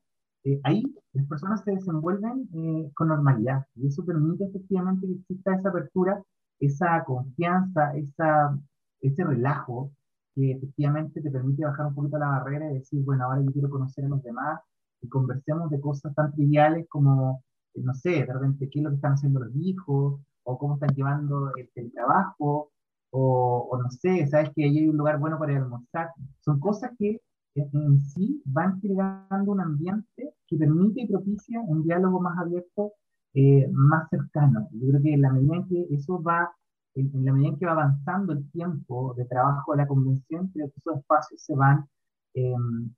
eh, 0.43 0.59
ahí 0.63 0.83
las 1.13 1.25
personas 1.27 1.63
se 1.63 1.71
desenvuelven 1.71 2.47
con 2.93 3.07
normalidad 3.07 3.65
y 3.75 3.87
eso 3.87 4.05
permite 4.05 4.45
efectivamente 4.45 5.07
que 5.07 5.13
exista 5.13 5.55
esa 5.55 5.69
apertura, 5.69 6.21
esa 6.59 7.03
confianza, 7.05 7.93
esa, 7.95 8.57
ese 9.01 9.23
relajo 9.23 9.91
que 10.35 10.51
efectivamente 10.51 11.21
te 11.21 11.31
permite 11.31 11.65
bajar 11.65 11.87
un 11.87 11.95
poquito 11.95 12.17
la 12.17 12.27
barrera 12.29 12.71
y 12.71 12.75
decir, 12.75 13.03
bueno, 13.03 13.25
ahora 13.25 13.41
yo 13.41 13.51
quiero 13.51 13.69
conocer 13.69 14.05
a 14.05 14.09
los 14.09 14.23
demás 14.23 14.61
y 15.01 15.09
conversemos 15.09 15.69
de 15.69 15.79
cosas 15.81 16.13
tan 16.15 16.31
triviales 16.33 16.87
como, 16.89 17.43
eh, 17.73 17.81
no 17.83 17.93
sé, 17.93 18.25
de 18.25 18.33
repente 18.33 18.69
qué 18.69 18.79
es 18.79 18.83
lo 18.83 18.89
que 18.89 18.95
están 18.95 19.13
haciendo 19.13 19.39
los 19.41 19.55
hijos 19.55 20.19
o 20.43 20.57
cómo 20.57 20.75
están 20.75 20.95
llevando 20.95 21.51
el, 21.57 21.69
el 21.75 21.91
trabajo 21.91 22.71
o, 23.11 23.67
o, 23.71 23.77
no 23.77 23.91
sé, 23.91 24.25
sabes 24.27 24.49
que 24.55 24.63
ahí 24.63 24.79
hay 24.79 24.89
un 24.89 24.97
lugar 24.97 25.19
bueno 25.19 25.37
para 25.37 25.51
ir 25.51 25.59
a 25.59 25.61
almorzar. 25.61 26.09
Son 26.41 26.59
cosas 26.59 26.91
que 26.97 27.21
en 27.55 28.03
sí 28.03 28.41
van 28.45 28.79
creando 28.79 29.51
un 29.51 29.61
ambiente 29.61 30.33
que 30.47 30.57
permite 30.57 31.01
y 31.01 31.07
propicia 31.07 31.61
un 31.61 31.83
diálogo 31.83 32.19
más 32.19 32.37
abierto, 32.39 32.93
eh, 33.35 33.67
más 33.71 34.09
cercano. 34.09 34.67
Yo 34.71 34.89
creo 34.89 35.01
que 35.01 35.13
en 35.13 35.21
la 35.21 35.31
medida 35.31 35.57
en 35.57 35.67
que 35.67 35.87
eso 35.91 36.21
va, 36.21 36.51
en, 36.95 37.25
la 37.25 37.33
medida 37.33 37.49
en 37.49 37.57
que 37.59 37.65
va 37.65 37.73
avanzando 37.73 38.33
el 38.33 38.49
tiempo 38.51 39.13
de 39.17 39.25
trabajo 39.25 39.71
de 39.73 39.77
la 39.79 39.87
convención, 39.87 40.49
creo 40.53 40.67
que 40.67 40.77
esos 40.77 40.97
espacios 40.97 41.41
se 41.41 41.55
van 41.55 41.85
em, 42.33 42.93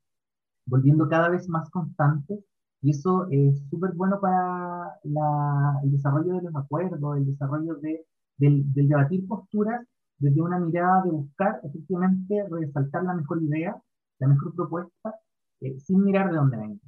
volviendo 0.65 1.07
cada 1.09 1.29
vez 1.29 1.47
más 1.49 1.69
constantes 1.69 2.39
y 2.81 2.91
eso 2.91 3.27
es 3.31 3.61
súper 3.69 3.93
bueno 3.93 4.19
para 4.19 4.91
la, 5.03 5.79
el 5.83 5.91
desarrollo 5.91 6.35
de 6.35 6.43
los 6.43 6.55
acuerdos, 6.55 7.17
el 7.17 7.25
desarrollo 7.25 7.75
de, 7.75 8.05
del, 8.37 8.71
del 8.73 8.87
debatir 8.87 9.27
posturas 9.27 9.85
desde 10.17 10.41
una 10.41 10.59
mirada 10.59 11.03
de 11.03 11.11
buscar 11.11 11.59
efectivamente 11.63 12.45
resaltar 12.49 13.03
la 13.03 13.15
mejor 13.15 13.41
idea 13.43 13.75
la 14.19 14.27
mejor 14.27 14.53
propuesta 14.55 15.15
eh, 15.61 15.79
sin 15.79 16.03
mirar 16.03 16.31
de 16.31 16.37
dónde 16.37 16.57
venga. 16.57 16.79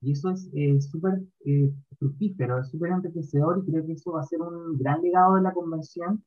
Y 0.00 0.12
eso 0.12 0.30
es 0.30 0.50
eh, 0.54 0.80
súper 0.80 1.22
eh, 1.46 1.72
fructífero, 1.98 2.58
es 2.60 2.70
súper 2.70 2.90
enriquecedor 2.92 3.62
y 3.62 3.70
creo 3.70 3.86
que 3.86 3.92
eso 3.92 4.12
va 4.12 4.20
a 4.20 4.24
ser 4.24 4.40
un 4.40 4.76
gran 4.76 5.00
legado 5.00 5.36
de 5.36 5.42
la 5.42 5.52
convención 5.52 6.22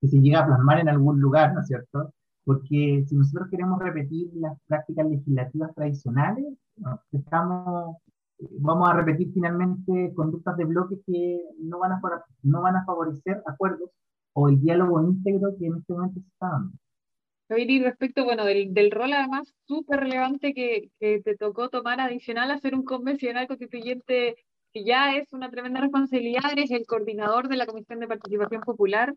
que 0.00 0.08
se 0.08 0.18
llega 0.18 0.40
a 0.40 0.46
plasmar 0.46 0.80
en 0.80 0.88
algún 0.88 1.20
lugar, 1.20 1.54
¿no 1.54 1.60
es 1.60 1.66
cierto? 1.66 2.12
Porque 2.44 3.04
si 3.06 3.14
nosotros 3.14 3.48
queremos 3.50 3.78
repetir 3.78 4.30
las 4.34 4.58
prácticas 4.66 5.06
legislativas 5.08 5.74
tradicionales, 5.74 6.46
estamos, 7.12 7.96
vamos 8.58 8.88
a 8.88 8.94
repetir 8.94 9.32
finalmente 9.32 10.12
conductas 10.14 10.56
de 10.56 10.64
bloque 10.64 11.00
que 11.06 11.40
no 11.60 11.78
van, 11.78 11.92
a, 11.92 12.00
no 12.42 12.62
van 12.62 12.76
a 12.76 12.84
favorecer 12.84 13.42
acuerdos 13.46 13.90
o 14.32 14.48
el 14.48 14.60
diálogo 14.60 15.02
íntegro 15.02 15.56
que 15.58 15.66
en 15.66 15.76
este 15.76 15.92
momento 15.92 16.20
se 16.20 16.28
está 16.28 16.48
dando. 16.48 16.72
Y 17.56 17.82
respecto, 17.82 18.24
bueno, 18.24 18.44
del, 18.44 18.74
del 18.74 18.90
rol 18.90 19.12
además 19.14 19.54
súper 19.66 20.00
relevante 20.00 20.52
que, 20.52 20.90
que, 21.00 21.22
te 21.22 21.34
tocó 21.34 21.70
tomar 21.70 21.98
adicional 21.98 22.50
a 22.50 22.58
ser 22.58 22.74
un 22.74 22.84
convencional 22.84 23.46
constituyente, 23.46 24.36
que 24.70 24.84
ya 24.84 25.16
es 25.16 25.32
una 25.32 25.50
tremenda 25.50 25.80
responsabilidad, 25.80 26.52
eres 26.52 26.70
el 26.70 26.84
coordinador 26.86 27.48
de 27.48 27.56
la 27.56 27.64
Comisión 27.64 28.00
de 28.00 28.08
Participación 28.08 28.60
Popular, 28.60 29.14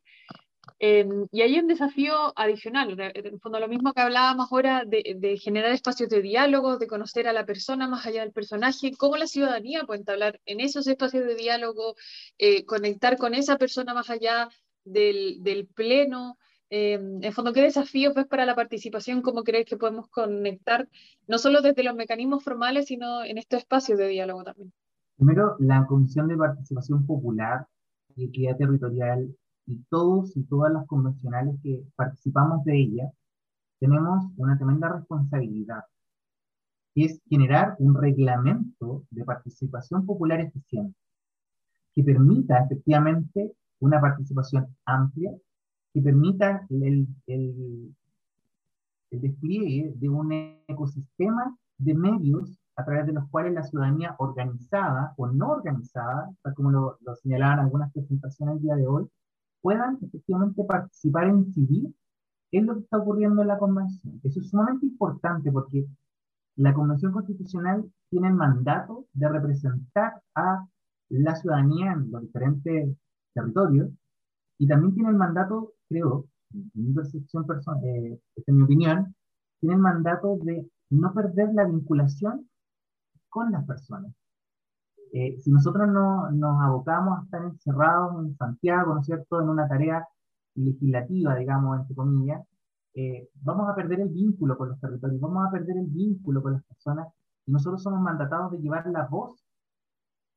em, 0.79 1.27
y 1.31 1.41
hay 1.41 1.59
un 1.59 1.67
desafío 1.67 2.33
adicional, 2.35 2.99
en 2.99 3.25
el 3.25 3.39
fondo 3.39 3.59
lo 3.59 3.67
mismo 3.67 3.93
que 3.93 4.01
hablábamos 4.01 4.51
ahora 4.51 4.83
de, 4.85 5.15
de, 5.17 5.37
generar 5.37 5.71
espacios 5.71 6.09
de 6.09 6.21
diálogo, 6.21 6.77
de 6.77 6.87
conocer 6.87 7.27
a 7.27 7.33
la 7.33 7.45
persona 7.45 7.87
más 7.87 8.05
allá 8.05 8.21
del 8.21 8.31
personaje, 8.31 8.93
cómo 8.97 9.17
la 9.17 9.27
ciudadanía 9.27 9.83
puede 9.83 10.03
hablar 10.07 10.39
en 10.45 10.59
esos 10.59 10.87
espacios 10.87 11.25
de 11.25 11.35
diálogo, 11.35 11.95
eh, 12.37 12.65
conectar 12.65 13.17
con 13.17 13.33
esa 13.33 13.57
persona 13.57 13.93
más 13.93 14.09
allá 14.09 14.49
del, 14.83 15.37
del 15.43 15.67
pleno, 15.67 16.37
eh, 16.73 16.93
en 16.93 17.33
fondo, 17.33 17.51
¿qué 17.51 17.61
desafíos 17.61 18.15
ves 18.15 18.25
para 18.27 18.45
la 18.45 18.55
participación? 18.55 19.21
¿Cómo 19.21 19.43
crees 19.43 19.65
que 19.65 19.75
podemos 19.75 20.07
conectar, 20.07 20.87
no 21.27 21.37
solo 21.37 21.61
desde 21.61 21.83
los 21.83 21.95
mecanismos 21.95 22.45
formales, 22.45 22.85
sino 22.85 23.25
en 23.25 23.37
estos 23.37 23.59
espacios 23.59 23.99
de 23.99 24.07
diálogo 24.07 24.45
también? 24.45 24.71
Primero, 25.17 25.57
la 25.59 25.85
Comisión 25.85 26.29
de 26.29 26.37
Participación 26.37 27.05
Popular 27.05 27.67
y 28.15 28.25
Equidad 28.25 28.55
Territorial 28.55 29.35
y 29.65 29.77
todos 29.89 30.35
y 30.35 30.43
todas 30.43 30.73
las 30.73 30.85
convencionales 30.87 31.55
que 31.63 31.83
participamos 31.95 32.63
de 32.65 32.77
ella, 32.77 33.11
tenemos 33.79 34.25
una 34.37 34.57
tremenda 34.57 34.89
responsabilidad, 34.89 35.83
que 36.93 37.05
es 37.05 37.21
generar 37.29 37.75
un 37.79 37.95
reglamento 37.95 39.03
de 39.09 39.23
participación 39.23 40.05
popular 40.05 40.41
eficiente, 40.41 40.97
que 41.93 42.03
permita 42.03 42.59
efectivamente 42.59 43.53
una 43.79 43.99
participación 43.99 44.75
amplia 44.85 45.31
que 45.93 46.01
permita 46.01 46.65
el, 46.69 47.07
el, 47.27 47.95
el 49.11 49.21
despliegue 49.21 49.93
de 49.95 50.09
un 50.09 50.31
ecosistema 50.67 51.55
de 51.77 51.93
medios 51.93 52.57
a 52.75 52.85
través 52.85 53.05
de 53.07 53.13
los 53.13 53.27
cuales 53.29 53.53
la 53.53 53.63
ciudadanía 53.63 54.15
organizada 54.17 55.13
o 55.17 55.27
no 55.27 55.49
organizada, 55.49 56.31
tal 56.41 56.53
como 56.53 56.71
lo, 56.71 56.97
lo 57.01 57.15
señalaban 57.15 57.59
algunas 57.59 57.91
presentaciones 57.91 58.55
el 58.55 58.61
día 58.61 58.75
de 58.75 58.87
hoy, 58.87 59.07
puedan 59.61 59.97
efectivamente 60.01 60.63
participar 60.63 61.25
e 61.25 61.29
incidir 61.29 61.93
en 62.51 62.65
lo 62.65 62.75
que 62.75 62.81
está 62.81 62.97
ocurriendo 62.97 63.41
en 63.41 63.47
la 63.47 63.57
convención. 63.57 64.19
Eso 64.23 64.39
es 64.39 64.49
sumamente 64.49 64.85
importante 64.85 65.51
porque 65.51 65.85
la 66.57 66.73
convención 66.73 67.11
constitucional 67.11 67.89
tiene 68.09 68.27
el 68.27 68.33
mandato 68.33 69.05
de 69.13 69.29
representar 69.29 70.21
a 70.35 70.67
la 71.09 71.35
ciudadanía 71.35 71.93
en 71.93 72.11
los 72.11 72.21
diferentes 72.21 72.97
territorios 73.33 73.89
y 74.57 74.67
también 74.67 74.93
tiene 74.93 75.09
el 75.09 75.15
mandato, 75.15 75.73
creo, 75.89 76.25
en 76.53 76.69
mi 76.73 76.93
percepción 76.93 77.47
personal, 77.47 77.83
eh, 77.83 78.19
en 78.45 78.55
mi 78.55 78.63
opinión, 78.63 79.15
tiene 79.59 79.75
el 79.75 79.81
mandato 79.81 80.37
de 80.43 80.69
no 80.89 81.13
perder 81.13 81.53
la 81.53 81.65
vinculación 81.65 82.49
con 83.29 83.51
las 83.51 83.65
personas. 83.65 84.13
Eh, 85.13 85.37
si 85.41 85.51
nosotros 85.51 85.89
no, 85.89 86.31
nos 86.31 86.61
abocamos 86.61 87.19
a 87.19 87.23
estar 87.23 87.43
encerrados 87.43 88.25
en 88.25 88.35
Santiago, 88.37 88.93
¿no 88.93 89.01
es 89.01 89.05
cierto?, 89.05 89.41
en 89.41 89.49
una 89.49 89.67
tarea 89.67 90.07
legislativa, 90.55 91.35
digamos, 91.35 91.79
entre 91.79 91.95
comillas, 91.95 92.41
eh, 92.93 93.29
vamos 93.41 93.69
a 93.69 93.75
perder 93.75 94.01
el 94.01 94.09
vínculo 94.09 94.57
con 94.57 94.69
los 94.69 94.79
territorios, 94.79 95.19
vamos 95.21 95.47
a 95.47 95.51
perder 95.51 95.77
el 95.77 95.87
vínculo 95.87 96.41
con 96.41 96.53
las 96.53 96.63
personas 96.63 97.07
y 97.45 97.51
nosotros 97.51 97.83
somos 97.83 98.01
mandatados 98.01 98.51
de 98.51 98.59
llevar 98.59 98.85
la 98.87 99.05
voz 99.07 99.43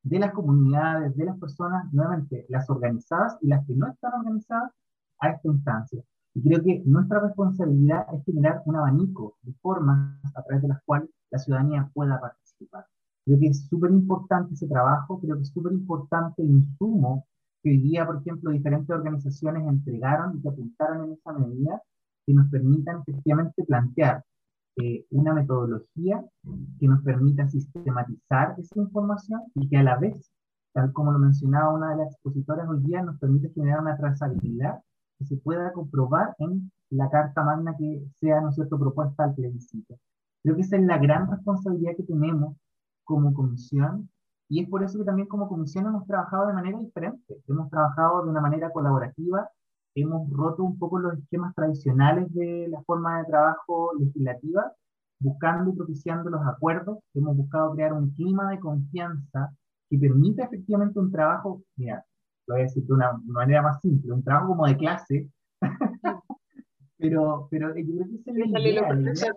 de 0.03 0.19
las 0.19 0.33
comunidades, 0.33 1.17
de 1.17 1.25
las 1.25 1.39
personas, 1.39 1.93
nuevamente, 1.93 2.47
las 2.49 2.69
organizadas 2.69 3.39
y 3.41 3.49
las 3.49 3.67
que 3.67 3.75
no 3.75 3.89
están 3.89 4.13
organizadas 4.15 4.71
a 5.21 5.31
esta 5.31 5.49
instancia. 5.49 6.03
Y 6.35 6.43
creo 6.43 6.63
que 6.63 6.83
nuestra 6.85 7.21
responsabilidad 7.21 8.07
es 8.13 8.25
generar 8.25 8.63
un 8.67 8.77
abanico 8.77 9.37
de 9.43 9.53
formas 9.55 10.21
a 10.35 10.43
través 10.43 10.63
de 10.63 10.69
las 10.69 10.83
cuales 10.85 11.09
la 11.31 11.39
ciudadanía 11.39 11.91
pueda 11.95 12.21
participar. 12.21 12.87
Creo 13.25 13.39
que 13.39 13.47
es 13.49 13.67
súper 13.69 13.91
importante 13.91 14.55
ese 14.55 14.69
trabajo, 14.69 15.19
creo 15.21 15.37
que 15.37 15.43
es 15.43 15.49
súper 15.49 15.73
importante 15.73 16.43
el 16.43 16.51
insumo 16.51 17.27
que 17.63 17.71
hoy 17.71 17.79
día, 17.79 18.05
por 18.05 18.17
ejemplo, 18.17 18.51
diferentes 18.51 18.91
organizaciones 18.91 19.67
entregaron 19.67 20.37
y 20.37 20.43
que 20.43 20.49
apuntaron 20.49 21.05
en 21.05 21.13
esa 21.13 21.33
medida, 21.33 21.83
que 22.27 22.35
nos 22.35 22.51
permitan 22.51 23.01
efectivamente 23.01 23.65
plantear 23.65 24.23
eh, 24.77 25.07
una 25.11 25.33
metodología 25.33 26.25
que 26.79 26.89
nos 26.89 27.03
permita 27.03 27.49
sistematizar 27.49 28.57
esa 28.59 28.81
información 28.81 29.41
y 29.55 29.69
que 29.69 29.77
a 29.79 29.83
la 29.83 29.97
vez, 29.97 30.31
tal 30.75 30.93
como 30.93 31.13
lo 31.13 31.19
mencionaba 31.19 31.73
una 31.73 31.91
de 31.91 31.97
las 31.99 32.13
expositoras 32.13 32.69
hoy 32.69 32.81
día, 32.81 33.03
nos 33.03 33.19
permite 33.19 33.51
generar 33.51 33.81
una 33.81 33.97
trazabilidad 33.97 34.81
que 35.19 35.25
se 35.25 35.37
pueda 35.37 35.73
comprobar 35.73 36.35
en 36.39 36.71
la 36.91 37.09
carta 37.09 37.45
magna 37.45 37.75
que 37.79 38.03
sea, 38.21 38.41
¿no 38.41 38.51
es 38.51 38.57
cierto?, 38.57 38.79
propuesta 38.79 39.25
al 39.25 39.35
plebiscito. 39.35 39.97
Creo 40.43 40.57
que 40.57 40.63
esa 40.63 40.77
es 40.77 40.83
la 40.85 40.99
gran 40.99 41.31
responsabilidad 41.31 41.97
que 41.97 42.03
tenemos 42.03 42.57
como 43.05 43.33
comisión 43.35 44.09
y 44.49 44.63
es 44.63 44.69
por 44.69 44.83
eso 44.83 44.99
que 44.99 45.05
también 45.05 45.29
como 45.29 45.49
comisión 45.49 45.87
hemos 45.87 46.07
trabajado 46.07 46.47
de 46.49 46.55
manera 46.55 46.79
diferente, 46.79 47.41
hemos 47.49 47.71
trabajado 47.71 48.25
de 48.25 48.31
una 48.31 48.41
manera 48.41 48.71
colaborativa, 48.71 49.49
hemos 49.95 50.31
roto 50.31 50.65
un 50.65 50.79
poco 50.79 50.99
los 50.99 51.19
esquemas 51.19 51.55
tradicionales 51.55 52.33
de 52.35 52.69
la 52.69 52.83
forma 52.83 53.19
de 53.19 53.25
trabajo 53.25 53.93
legislativa, 53.99 54.73
buscando 55.19 55.71
y 55.71 55.75
propiciando 55.75 56.31
los 56.31 56.47
acuerdos, 56.47 56.99
hemos 57.15 57.37
buscado 57.37 57.73
crear 57.75 57.93
un 57.95 58.11
clima 58.11 58.51
de 58.51 58.61
confianza 58.61 59.51
que 59.89 59.99
permita 59.99 60.45
efectivamente 60.45 60.99
un 60.99 61.11
trabajo, 61.11 61.63
mira, 61.77 62.05
lo 62.47 62.55
voy 62.55 62.61
a 62.61 62.65
decir 62.65 62.85
de 62.85 62.93
una, 62.93 63.13
manera 63.25 63.63
más 63.63 63.81
simple, 63.81 64.13
un 64.13 64.23
trabajo 64.23 64.49
como 64.49 64.67
de 64.67 64.77
clase, 64.77 65.29
pero, 66.99 67.49
pero 67.51 67.75
yo 67.75 67.85
creo 67.85 68.09
que 68.09 68.17
esa 68.17 68.31
es 68.31 68.51
la 68.51 68.61
idea. 68.61 69.33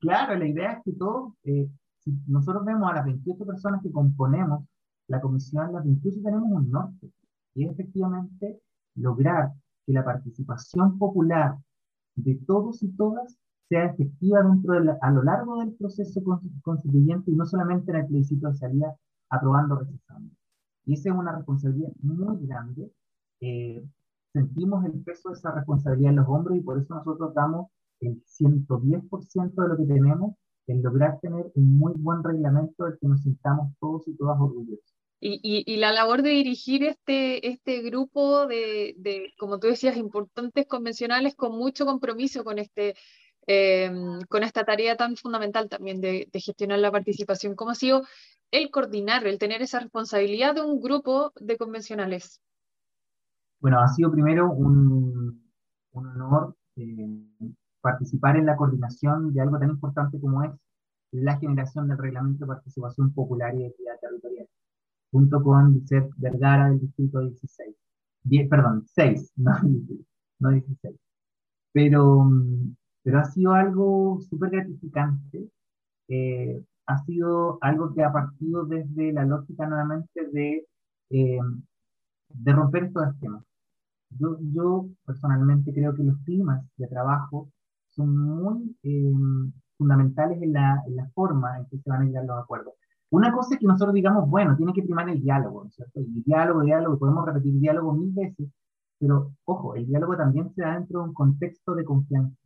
Claro, 0.00 0.34
la 0.34 0.46
idea 0.46 0.72
es 0.72 0.82
que 0.84 0.92
todos 0.92 1.32
eh, 1.44 1.68
si 2.04 2.12
nosotros 2.26 2.64
vemos 2.64 2.90
a 2.90 2.94
las 2.94 3.04
28 3.04 3.44
personas 3.44 3.82
que 3.82 3.92
componemos 3.92 4.64
la 5.08 5.20
comisión, 5.20 5.72
las 5.72 5.84
28 5.84 6.20
tenemos 6.22 6.50
un 6.50 6.70
norte, 6.70 7.12
y 7.54 7.64
es 7.64 7.72
efectivamente 7.72 8.60
lograr 8.94 9.52
que 9.86 9.92
la 9.92 10.04
participación 10.04 10.98
popular 10.98 11.56
de 12.14 12.34
todos 12.46 12.82
y 12.82 12.88
todas 12.92 13.38
sea 13.68 13.86
efectiva 13.86 14.40
a 15.00 15.10
lo 15.10 15.22
largo 15.22 15.60
del 15.60 15.72
proceso 15.74 16.20
constituyente 16.62 17.30
y 17.30 17.34
no 17.34 17.46
solamente 17.46 17.90
en 17.90 17.98
el 17.98 18.06
plebiscito 18.06 18.48
de 18.48 18.54
salida 18.54 18.94
aprobando 19.30 19.74
o 19.74 19.78
rechazando. 19.78 20.30
Y 20.84 20.94
esa 20.94 21.10
es 21.10 21.14
una 21.14 21.34
responsabilidad 21.34 21.90
muy 22.02 22.46
grande. 22.46 22.90
Eh, 23.40 23.82
sentimos 24.32 24.84
el 24.84 25.00
peso 25.02 25.30
de 25.30 25.36
esa 25.36 25.52
responsabilidad 25.52 26.10
en 26.10 26.16
los 26.16 26.28
hombros 26.28 26.58
y 26.58 26.60
por 26.60 26.78
eso 26.78 26.94
nosotros 26.94 27.32
damos 27.34 27.68
el 28.00 28.22
110% 28.24 29.62
de 29.62 29.68
lo 29.68 29.76
que 29.76 29.86
tenemos 29.86 30.34
en 30.66 30.82
lograr 30.82 31.18
tener 31.20 31.50
un 31.54 31.78
muy 31.78 31.92
buen 31.96 32.22
reglamento 32.22 32.84
del 32.84 32.98
que 32.98 33.06
nos 33.06 33.22
sintamos 33.22 33.72
todos 33.80 34.06
y 34.08 34.16
todas 34.16 34.38
orgullosos. 34.40 34.94
Y, 35.24 35.62
y, 35.64 35.76
la 35.76 35.92
labor 35.92 36.22
de 36.22 36.30
dirigir 36.30 36.82
este, 36.82 37.46
este 37.46 37.80
grupo 37.82 38.48
de, 38.48 38.96
de, 38.98 39.32
como 39.38 39.60
tú 39.60 39.68
decías, 39.68 39.96
importantes 39.96 40.66
convencionales 40.66 41.36
con 41.36 41.56
mucho 41.56 41.86
compromiso 41.86 42.42
con, 42.42 42.58
este, 42.58 42.96
em, 43.46 44.20
con 44.28 44.42
esta 44.42 44.64
tarea 44.64 44.96
tan 44.96 45.14
fundamental 45.14 45.68
también 45.68 46.00
de, 46.00 46.28
de, 46.32 46.40
gestionar 46.40 46.80
la 46.80 46.90
participación, 46.90 47.54
¿cómo 47.54 47.70
ha 47.70 47.76
sido 47.76 48.02
el 48.50 48.72
coordinar, 48.72 49.24
el 49.28 49.38
tener 49.38 49.62
esa 49.62 49.78
responsabilidad 49.78 50.56
de 50.56 50.62
un 50.62 50.80
grupo 50.80 51.32
de 51.40 51.56
convencionales? 51.56 52.40
Bueno, 53.60 53.78
ha 53.80 53.86
sido 53.86 54.10
primero 54.10 54.50
un, 54.50 55.40
un 55.92 56.06
honor 56.06 56.56
eh, 56.74 57.06
participar 57.82 58.36
en 58.36 58.46
la 58.46 58.56
coordinación 58.56 59.34
de 59.34 59.40
algo 59.42 59.58
tan 59.58 59.70
importante 59.70 60.18
como 60.20 60.42
es 60.44 60.52
la 61.12 61.38
generación 61.38 61.88
del 61.88 61.98
reglamento 61.98 62.44
de 62.44 62.48
participación 62.54 63.12
popular 63.12 63.54
y 63.54 63.66
equidad 63.66 63.98
territorial, 64.00 64.48
junto 65.10 65.42
con 65.42 65.74
Vicente 65.74 66.14
Vergara 66.16 66.70
del 66.70 66.80
distrito 66.80 67.20
16. 67.20 67.76
perdón, 68.48 68.86
6, 68.86 69.32
no, 69.36 69.52
no 70.38 70.50
16. 70.50 70.96
Pero, 71.72 72.30
pero 73.02 73.18
ha 73.18 73.24
sido 73.24 73.52
algo 73.52 74.20
súper 74.22 74.50
gratificante. 74.50 75.48
Eh, 76.08 76.62
ha 76.86 76.98
sido 77.04 77.58
algo 77.60 77.94
que 77.94 78.02
ha 78.02 78.12
partido 78.12 78.64
desde 78.64 79.12
la 79.12 79.24
lógica 79.24 79.66
nuevamente 79.66 80.28
de, 80.32 80.66
eh, 81.10 81.38
de 82.28 82.52
romper 82.52 82.84
estos 82.84 83.08
esquemas. 83.08 83.44
Yo, 84.10 84.38
yo 84.52 84.88
personalmente 85.06 85.72
creo 85.72 85.94
que 85.94 86.02
los 86.04 86.18
climas 86.24 86.64
de 86.76 86.86
trabajo 86.88 87.50
son 87.94 88.16
muy 88.16 88.76
eh, 88.82 89.12
fundamentales 89.76 90.40
en 90.42 90.52
la, 90.52 90.82
en 90.86 90.96
la, 90.96 91.08
forma 91.14 91.58
en 91.58 91.66
que 91.66 91.78
se 91.78 91.90
van 91.90 92.02
a 92.02 92.04
llegar 92.04 92.24
los 92.24 92.42
acuerdos. 92.42 92.74
Una 93.10 93.32
cosa 93.32 93.54
es 93.54 93.60
que 93.60 93.66
nosotros 93.66 93.94
digamos, 93.94 94.28
bueno, 94.28 94.56
tiene 94.56 94.72
que 94.72 94.82
primar 94.82 95.08
el 95.08 95.20
diálogo, 95.20 95.64
¿no 95.64 95.68
es 95.68 95.74
cierto? 95.74 96.00
Y 96.00 96.22
diálogo, 96.22 96.62
diálogo, 96.62 96.98
podemos 96.98 97.26
repetir 97.26 97.58
diálogo 97.60 97.92
mil 97.92 98.12
veces, 98.12 98.48
pero 98.98 99.32
ojo, 99.44 99.74
el 99.74 99.86
diálogo 99.86 100.16
también 100.16 100.52
se 100.54 100.62
da 100.62 100.74
dentro 100.74 101.02
de 101.02 101.08
un 101.08 101.14
contexto 101.14 101.74
de 101.74 101.84
confianza, 101.84 102.36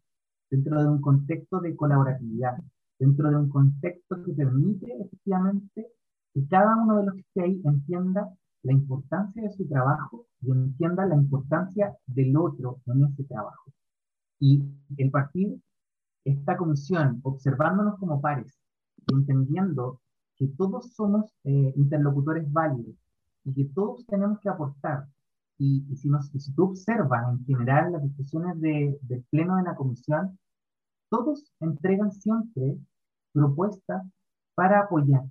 dentro 0.50 0.82
de 0.82 0.88
un 0.88 1.00
contexto 1.00 1.60
de 1.60 1.76
colaboratividad, 1.76 2.56
dentro 2.98 3.30
de 3.30 3.36
un 3.36 3.48
contexto 3.48 4.22
que 4.24 4.32
permite 4.32 4.86
efectivamente 5.00 5.86
que 6.32 6.46
cada 6.48 6.76
uno 6.82 6.98
de 6.98 7.06
los 7.06 7.14
que 7.14 7.20
esté 7.20 7.42
ahí 7.42 7.62
entienda 7.64 8.28
la 8.62 8.72
importancia 8.72 9.42
de 9.42 9.50
su 9.50 9.68
trabajo 9.68 10.26
y 10.40 10.50
entienda 10.50 11.06
la 11.06 11.14
importancia 11.14 11.96
del 12.06 12.36
otro 12.36 12.80
en 12.86 13.04
ese 13.04 13.24
trabajo. 13.24 13.70
Y 14.38 14.62
el 14.96 15.10
partir 15.10 15.60
esta 16.24 16.56
comisión 16.56 17.20
observándonos 17.22 17.98
como 17.98 18.20
pares 18.20 18.58
entendiendo 19.12 20.00
que 20.36 20.48
todos 20.48 20.92
somos 20.94 21.32
eh, 21.44 21.72
interlocutores 21.76 22.50
válidos 22.52 22.96
y 23.44 23.54
que 23.54 23.64
todos 23.72 24.04
tenemos 24.06 24.40
que 24.40 24.48
aportar. 24.48 25.06
Y, 25.58 25.84
si, 25.96 26.08
nos, 26.08 26.26
si 26.28 26.52
tú 26.52 26.64
observas 26.64 27.32
en 27.32 27.44
general 27.46 27.92
las 27.92 28.02
discusiones 28.02 28.60
de, 28.60 28.98
del 29.02 29.24
pleno 29.30 29.56
de 29.56 29.62
la 29.62 29.74
comisión, 29.74 30.38
todos 31.08 31.52
entregan 31.60 32.12
siempre 32.12 32.76
propuestas 33.32 34.04
para 34.54 34.80
apoyar 34.80 35.24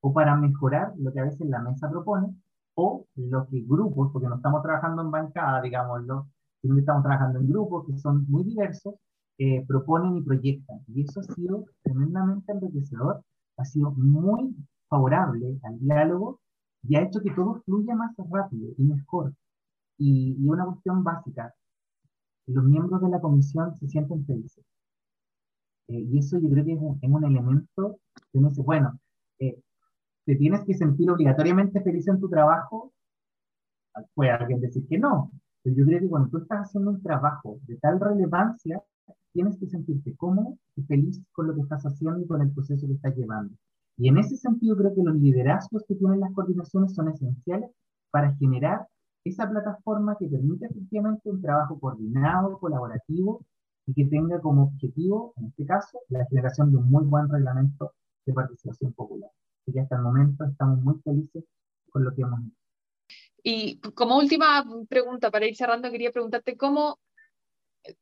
o 0.00 0.12
para 0.12 0.36
mejorar 0.36 0.92
lo 0.98 1.12
que 1.12 1.20
a 1.20 1.24
veces 1.24 1.48
la 1.48 1.60
mesa 1.60 1.90
propone 1.90 2.36
o 2.74 3.06
lo 3.16 3.46
que 3.46 3.62
grupos, 3.62 4.10
porque 4.12 4.28
no 4.28 4.36
estamos 4.36 4.62
trabajando 4.62 5.02
en 5.02 5.10
bancada, 5.10 5.62
digámoslo, 5.62 6.28
que 6.72 6.80
estamos 6.80 7.02
trabajando 7.02 7.40
en 7.40 7.48
grupos 7.48 7.86
que 7.86 7.98
son 7.98 8.24
muy 8.28 8.44
diversos, 8.44 8.94
eh, 9.38 9.64
proponen 9.66 10.16
y 10.16 10.22
proyectan. 10.22 10.80
Y 10.88 11.02
eso 11.02 11.20
ha 11.20 11.24
sido 11.24 11.66
tremendamente 11.82 12.52
enriquecedor, 12.52 13.22
ha 13.56 13.64
sido 13.64 13.90
muy 13.92 14.54
favorable 14.88 15.58
al 15.62 15.78
diálogo 15.80 16.40
y 16.82 16.96
ha 16.96 17.02
hecho 17.02 17.20
que 17.20 17.32
todo 17.32 17.62
fluya 17.64 17.94
más 17.94 18.14
rápido 18.30 18.72
y 18.78 18.82
mejor. 18.84 19.34
Y, 19.98 20.36
y 20.38 20.48
una 20.48 20.64
cuestión 20.66 21.04
básica, 21.04 21.54
los 22.46 22.64
miembros 22.64 23.00
de 23.00 23.08
la 23.08 23.20
comisión 23.20 23.74
se 23.76 23.88
sienten 23.88 24.24
felices. 24.26 24.64
Eh, 25.88 26.00
y 26.00 26.18
eso 26.18 26.38
yo 26.38 26.48
creo 26.48 26.64
que 26.64 26.72
es 26.72 26.78
un, 26.80 26.98
es 27.00 27.10
un 27.10 27.24
elemento 27.24 27.98
que 28.32 28.38
uno 28.38 28.48
dice, 28.48 28.62
bueno, 28.62 28.98
eh, 29.38 29.60
te 30.24 30.36
tienes 30.36 30.64
que 30.64 30.74
sentir 30.74 31.10
obligatoriamente 31.10 31.82
feliz 31.82 32.08
en 32.08 32.20
tu 32.20 32.28
trabajo, 32.28 32.92
puede 34.14 34.30
alguien 34.30 34.60
decir 34.60 34.86
que 34.88 34.98
no, 34.98 35.30
Pero 35.64 35.76
yo 35.76 35.86
creo 35.86 36.00
que 36.00 36.08
cuando 36.08 36.28
tú 36.28 36.38
estás 36.38 36.68
haciendo 36.68 36.90
un 36.90 37.02
trabajo 37.02 37.58
de 37.66 37.76
tal 37.78 37.98
relevancia, 37.98 38.82
tienes 39.32 39.58
que 39.58 39.66
sentirte 39.66 40.14
cómodo 40.14 40.58
y 40.76 40.82
feliz 40.82 41.22
con 41.32 41.46
lo 41.46 41.54
que 41.54 41.62
estás 41.62 41.82
haciendo 41.84 42.20
y 42.20 42.26
con 42.26 42.42
el 42.42 42.52
proceso 42.52 42.86
que 42.86 42.92
estás 42.92 43.16
llevando. 43.16 43.54
Y 43.96 44.08
en 44.08 44.18
ese 44.18 44.36
sentido 44.36 44.76
creo 44.76 44.94
que 44.94 45.02
los 45.02 45.16
liderazgos 45.16 45.84
que 45.88 45.94
tienen 45.94 46.20
las 46.20 46.32
coordinaciones 46.34 46.94
son 46.94 47.08
esenciales 47.08 47.70
para 48.10 48.34
generar 48.36 48.86
esa 49.24 49.48
plataforma 49.48 50.16
que 50.18 50.28
permite 50.28 50.66
efectivamente 50.66 51.30
un 51.30 51.40
trabajo 51.40 51.80
coordinado, 51.80 52.58
colaborativo 52.58 53.40
y 53.86 53.94
que 53.94 54.04
tenga 54.04 54.40
como 54.40 54.64
objetivo, 54.64 55.32
en 55.36 55.46
este 55.46 55.64
caso, 55.64 55.98
la 56.10 56.26
generación 56.26 56.70
de 56.70 56.76
un 56.76 56.90
muy 56.90 57.04
buen 57.04 57.28
reglamento 57.28 57.92
de 58.26 58.34
participación 58.34 58.92
popular. 58.92 59.30
Así 59.62 59.72
que 59.72 59.80
hasta 59.80 59.96
el 59.96 60.02
momento 60.02 60.44
estamos 60.44 60.82
muy 60.82 60.96
felices 61.02 61.44
con 61.90 62.04
lo 62.04 62.14
que 62.14 62.22
hemos 62.22 62.40
hecho. 62.40 62.63
Y 63.46 63.78
como 63.94 64.16
última 64.16 64.64
pregunta, 64.88 65.30
para 65.30 65.46
ir 65.46 65.54
cerrando, 65.54 65.90
quería 65.90 66.10
preguntarte 66.10 66.56
cómo, 66.56 66.98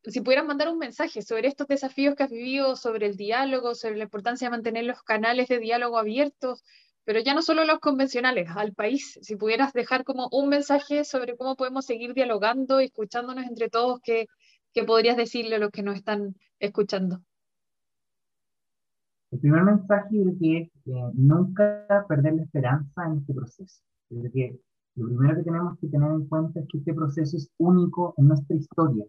si 0.05 0.21
pudieras 0.21 0.47
mandar 0.47 0.69
un 0.69 0.79
mensaje 0.79 1.21
sobre 1.21 1.49
estos 1.49 1.67
desafíos 1.67 2.15
que 2.15 2.23
has 2.23 2.31
vivido, 2.31 2.77
sobre 2.77 3.07
el 3.07 3.17
diálogo, 3.17 3.75
sobre 3.75 3.97
la 3.97 4.05
importancia 4.05 4.47
de 4.47 4.53
mantener 4.53 4.85
los 4.85 5.03
canales 5.03 5.49
de 5.49 5.59
diálogo 5.59 5.99
abiertos, 5.99 6.63
pero 7.03 7.19
ya 7.19 7.35
no 7.35 7.43
solo 7.43 7.65
los 7.65 7.81
convencionales, 7.81 8.49
al 8.55 8.73
país, 8.73 9.19
si 9.21 9.35
pudieras 9.35 9.73
dejar 9.73 10.05
como 10.05 10.29
un 10.31 10.49
mensaje 10.49 11.03
sobre 11.03 11.37
cómo 11.37 11.57
podemos 11.57 11.87
seguir 11.87 12.15
dialogando 12.15 12.79
escuchándonos 12.79 13.45
entre 13.45 13.69
todos, 13.69 14.01
¿qué, 14.01 14.29
qué 14.73 14.85
podrías 14.85 15.17
decirle 15.17 15.57
a 15.57 15.59
los 15.59 15.73
que 15.73 15.83
nos 15.83 15.97
están 15.97 16.37
escuchando? 16.61 17.21
El 19.33 19.41
primer 19.41 19.65
mensaje 19.65 20.15
es 20.21 20.71
que 20.85 20.93
nunca 21.15 22.07
perder 22.09 22.35
la 22.35 22.43
esperanza 22.45 23.07
en 23.07 23.19
este 23.19 23.35
proceso. 23.35 23.83
que 24.33 24.61
lo 24.97 25.07
primero 25.09 25.37
que 25.37 25.43
tenemos 25.43 25.79
que 25.79 25.89
tener 25.89 26.11
en 26.11 26.27
cuenta 26.27 26.61
es 26.61 26.67
que 26.69 26.79
este 26.79 26.95
proceso 26.95 27.37
es 27.37 27.51
único 27.59 28.15
en 28.19 28.29
nuestra 28.29 28.57
historia. 28.57 29.05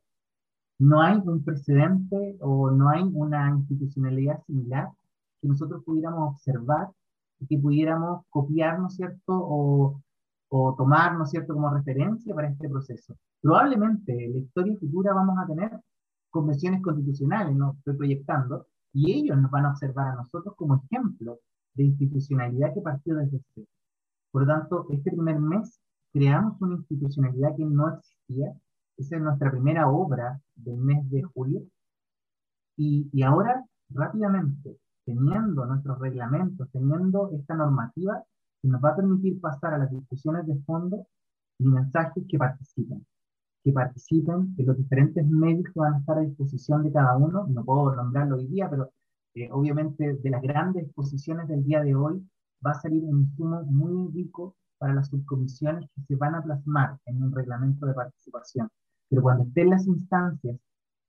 No 0.79 1.01
hay 1.01 1.17
un 1.17 1.43
precedente 1.43 2.37
o 2.41 2.71
no 2.71 2.89
hay 2.89 3.03
una 3.13 3.49
institucionalidad 3.49 4.41
similar 4.45 4.89
que 5.41 5.47
nosotros 5.47 5.83
pudiéramos 5.83 6.35
observar 6.35 6.89
y 7.39 7.47
que 7.47 7.57
pudiéramos 7.57 8.25
copiar, 8.29 8.79
¿no 8.79 8.87
es 8.87 8.95
cierto? 8.95 9.33
O, 9.33 10.01
o 10.49 10.75
tomar, 10.75 11.17
¿no 11.17 11.23
es 11.23 11.31
cierto?, 11.31 11.53
como 11.53 11.69
referencia 11.73 12.33
para 12.33 12.49
este 12.49 12.69
proceso. 12.69 13.15
Probablemente 13.41 14.25
en 14.25 14.33
la 14.33 14.39
historia 14.39 14.77
futura 14.79 15.13
vamos 15.13 15.37
a 15.37 15.47
tener 15.47 15.79
convenciones 16.29 16.81
constitucionales, 16.81 17.55
no 17.55 17.73
estoy 17.77 17.97
proyectando, 17.97 18.67
y 18.93 19.11
ellos 19.11 19.37
nos 19.37 19.51
van 19.51 19.65
a 19.65 19.71
observar 19.71 20.07
a 20.09 20.15
nosotros 20.15 20.55
como 20.55 20.81
ejemplo 20.89 21.39
de 21.73 21.83
institucionalidad 21.83 22.73
que 22.73 22.81
partió 22.81 23.15
desde 23.15 23.41
cero. 23.53 23.67
Por 24.33 24.47
lo 24.47 24.47
tanto, 24.47 24.87
este 24.89 25.11
primer 25.11 25.39
mes 25.39 25.79
creamos 26.11 26.59
una 26.59 26.73
institucionalidad 26.73 27.55
que 27.55 27.65
no 27.65 27.87
existía. 27.87 28.51
Esa 28.97 29.17
es 29.17 29.21
nuestra 29.21 29.51
primera 29.51 29.87
obra 29.87 30.41
del 30.55 30.77
mes 30.77 31.07
de 31.11 31.21
julio. 31.21 31.61
Y, 32.75 33.07
y 33.13 33.21
ahora, 33.21 33.63
rápidamente, 33.89 34.79
teniendo 35.05 35.67
nuestros 35.67 35.99
reglamentos, 35.99 36.67
teniendo 36.71 37.29
esta 37.31 37.53
normativa 37.53 38.23
que 38.59 38.69
nos 38.69 38.83
va 38.83 38.89
a 38.89 38.95
permitir 38.95 39.39
pasar 39.39 39.75
a 39.75 39.77
las 39.77 39.91
discusiones 39.91 40.47
de 40.47 40.57
fondo, 40.65 41.05
mi 41.59 41.69
mensaje 41.69 42.21
es 42.21 42.25
que 42.27 42.39
participen, 42.39 43.05
que 43.63 43.71
participen 43.71 44.55
en 44.57 44.65
los 44.65 44.77
diferentes 44.77 45.27
medios 45.27 45.65
que 45.71 45.79
van 45.79 45.93
a 45.93 45.99
estar 45.99 46.17
a 46.17 46.21
disposición 46.21 46.81
de 46.81 46.91
cada 46.91 47.15
uno. 47.17 47.45
No 47.49 47.63
puedo 47.63 47.95
nombrarlo 47.95 48.37
hoy 48.37 48.47
día, 48.47 48.67
pero 48.67 48.89
eh, 49.35 49.47
obviamente 49.51 50.15
de 50.15 50.29
las 50.31 50.41
grandes 50.41 50.85
exposiciones 50.85 51.47
del 51.47 51.63
día 51.63 51.83
de 51.83 51.93
hoy 51.93 52.27
va 52.65 52.71
a 52.71 52.81
salir 52.81 53.03
un 53.03 53.21
insumo 53.21 53.63
muy 53.63 54.11
rico 54.11 54.55
para 54.77 54.93
las 54.93 55.09
subcomisiones 55.09 55.89
que 55.95 56.01
se 56.03 56.15
van 56.15 56.35
a 56.35 56.43
plasmar 56.43 56.99
en 57.05 57.23
un 57.23 57.31
reglamento 57.31 57.85
de 57.85 57.93
participación. 57.93 58.69
Pero 59.09 59.21
cuando 59.21 59.43
estén 59.43 59.69
las 59.69 59.87
instancias 59.87 60.59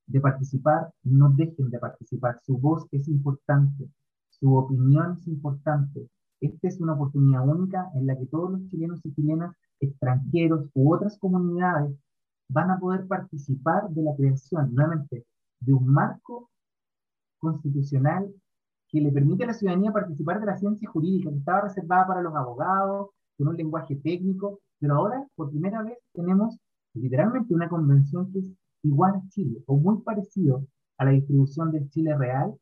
de 0.06 0.20
participar, 0.20 0.92
no 1.02 1.30
dejen 1.30 1.70
de 1.70 1.78
participar. 1.78 2.38
Su 2.44 2.58
voz 2.58 2.86
es 2.92 3.08
importante, 3.08 3.88
su 4.28 4.54
opinión 4.54 5.16
es 5.18 5.26
importante. 5.26 6.08
Esta 6.40 6.68
es 6.68 6.80
una 6.80 6.92
oportunidad 6.92 7.48
única 7.48 7.90
en 7.94 8.06
la 8.06 8.16
que 8.18 8.26
todos 8.26 8.50
los 8.52 8.66
chilenos 8.68 9.00
y 9.04 9.14
chilenas, 9.14 9.56
extranjeros 9.80 10.68
u 10.74 10.94
otras 10.94 11.18
comunidades 11.18 11.96
van 12.48 12.70
a 12.70 12.78
poder 12.78 13.06
participar 13.06 13.88
de 13.90 14.02
la 14.02 14.14
creación, 14.14 14.74
nuevamente, 14.74 15.24
de 15.60 15.72
un 15.72 15.88
marco 15.88 16.50
constitucional 17.38 18.32
que 18.94 19.00
le 19.00 19.10
permite 19.10 19.42
a 19.42 19.48
la 19.48 19.54
ciudadanía 19.54 19.90
participar 19.90 20.38
de 20.38 20.46
la 20.46 20.56
ciencia 20.56 20.88
jurídica, 20.88 21.28
que 21.28 21.38
estaba 21.38 21.62
reservada 21.62 22.06
para 22.06 22.22
los 22.22 22.32
abogados, 22.36 23.10
con 23.36 23.48
un 23.48 23.56
lenguaje 23.56 23.96
técnico, 23.96 24.60
pero 24.78 24.94
ahora 24.94 25.26
por 25.34 25.50
primera 25.50 25.82
vez 25.82 25.98
tenemos 26.12 26.56
literalmente 26.94 27.52
una 27.52 27.68
convención 27.68 28.30
que 28.30 28.38
es 28.38 28.52
igual 28.84 29.16
a 29.16 29.28
Chile 29.30 29.64
o 29.66 29.76
muy 29.76 30.00
parecido 30.02 30.64
a 30.98 31.06
la 31.06 31.10
distribución 31.10 31.72
del 31.72 31.90
Chile 31.90 32.16
real, 32.16 32.54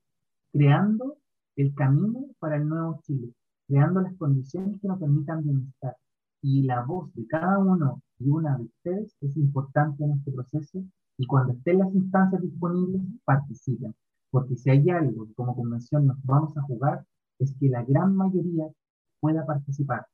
creando 0.51 1.19
el 1.57 1.75
camino 1.75 2.25
para 2.39 2.57
el 2.57 2.67
nuevo 2.67 2.99
Chile, 3.03 3.35
creando 3.69 4.01
las 4.01 4.17
condiciones 4.17 4.81
que 4.81 4.89
nos 4.89 4.99
permitan 4.99 5.45
bienestar. 5.45 5.97
Y 6.41 6.63
la 6.63 6.83
voz 6.83 7.13
de 7.13 7.27
cada 7.27 7.59
uno 7.59 8.01
y 8.19 8.31
una 8.31 8.57
de 8.57 8.65
ustedes 8.65 9.15
es 9.21 9.37
importante 9.37 10.03
en 10.03 10.13
este 10.13 10.33
proceso 10.33 10.83
y 11.19 11.27
cuando 11.27 11.53
estén 11.53 11.81
las 11.81 11.95
instancias 11.95 12.41
disponibles, 12.41 13.03
participen. 13.27 13.95
Porque 14.33 14.57
si 14.57 14.71
hay 14.71 14.91
algo 14.91 15.27
que 15.27 15.35
como 15.35 15.55
convención 15.55 16.07
nos 16.07 16.17
vamos 16.25 16.57
a 16.57 16.63
jugar, 16.63 17.05
es 17.39 17.55
que 17.61 17.69
la 17.69 17.85
gran 17.85 18.17
mayoría 18.17 18.67
pueda 19.21 19.47
participar 19.47 20.07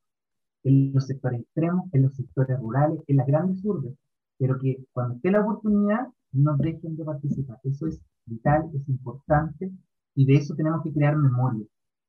en 0.65 0.93
los 0.93 1.07
sectores 1.07 1.41
extremos, 1.41 1.85
en 1.93 2.03
los 2.03 2.17
sectores 2.17 2.59
rurales, 2.59 3.01
en 3.07 3.17
las 3.17 3.27
grandes 3.27 3.65
urbes, 3.65 3.95
pero 4.37 4.59
que 4.59 4.85
cuando 4.93 5.15
esté 5.15 5.31
la 5.31 5.41
oportunidad 5.41 6.09
no 6.33 6.57
dejen 6.57 6.97
de 6.97 7.05
participar. 7.05 7.59
Eso 7.63 7.87
es 7.87 8.01
vital, 8.27 8.69
es 8.75 8.89
importante 8.89 9.71
y 10.17 10.27
de 10.27 10.35
eso 10.35 10.55
tenemos 10.57 10.83
que 10.83 10.93
crear 10.93 11.17
memoria 11.17 11.65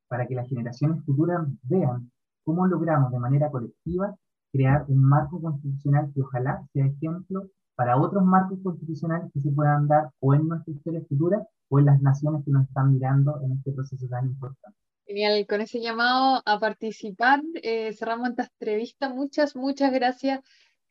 para 0.08 0.26
que 0.28 0.34
las 0.36 0.50
generaciones 0.50 1.06
futuras 1.06 1.48
vean 1.64 2.12
cómo 2.44 2.66
logramos 2.66 3.12
de 3.12 3.20
manera 3.20 3.52
colectiva 3.52 4.16
crear 4.52 4.84
un 4.88 5.04
marco 5.04 5.40
constitucional 5.40 6.12
que 6.14 6.22
ojalá 6.22 6.68
sea 6.74 6.88
ejemplo 6.88 7.48
para 7.80 7.96
otros 7.96 8.26
marcos 8.26 8.60
constitucionales 8.62 9.32
que 9.34 9.40
se 9.40 9.52
puedan 9.52 9.88
dar 9.88 10.10
o 10.20 10.34
en 10.34 10.50
nuestra 10.50 10.74
historia 10.74 11.02
futura 11.08 11.48
o 11.70 11.80
en 11.80 11.86
las 11.86 12.02
naciones 12.02 12.44
que 12.44 12.52
nos 12.52 12.68
están 12.68 12.92
mirando 12.92 13.40
en 13.42 13.54
este 13.54 13.72
proceso 13.72 14.06
tan 14.10 14.26
importante. 14.26 14.78
Genial, 15.08 15.48
con 15.48 15.62
ese 15.62 15.80
llamado 15.80 16.42
a 16.46 16.60
participar, 16.60 17.42
eh, 17.64 17.94
cerramos 17.94 18.32
esta 18.32 18.50
entrevista. 18.60 19.08
Muchas, 19.08 19.56
muchas 19.56 19.94
gracias, 19.94 20.42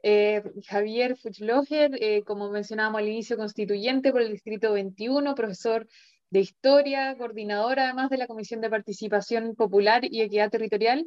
eh, 0.03 0.43
Javier 0.67 1.19
Fuchloger, 1.19 1.91
eh, 2.01 2.25
como 2.25 2.51
mencionábamos 2.51 3.03
al 3.03 3.09
inicio, 3.09 3.37
constituyente 3.37 4.11
por 4.11 4.23
el 4.23 4.33
Distrito 4.33 4.73
21, 4.73 5.35
profesor 5.35 5.87
de 6.31 6.41
Historia, 6.41 7.19
coordinador 7.19 7.81
además 7.81 8.09
de 8.09 8.17
la 8.17 8.27
Comisión 8.27 8.63
de 8.63 8.71
Participación 8.71 9.55
Popular 9.57 10.07
y 10.07 10.23
Equidad 10.23 10.51
Territorial. 10.51 11.05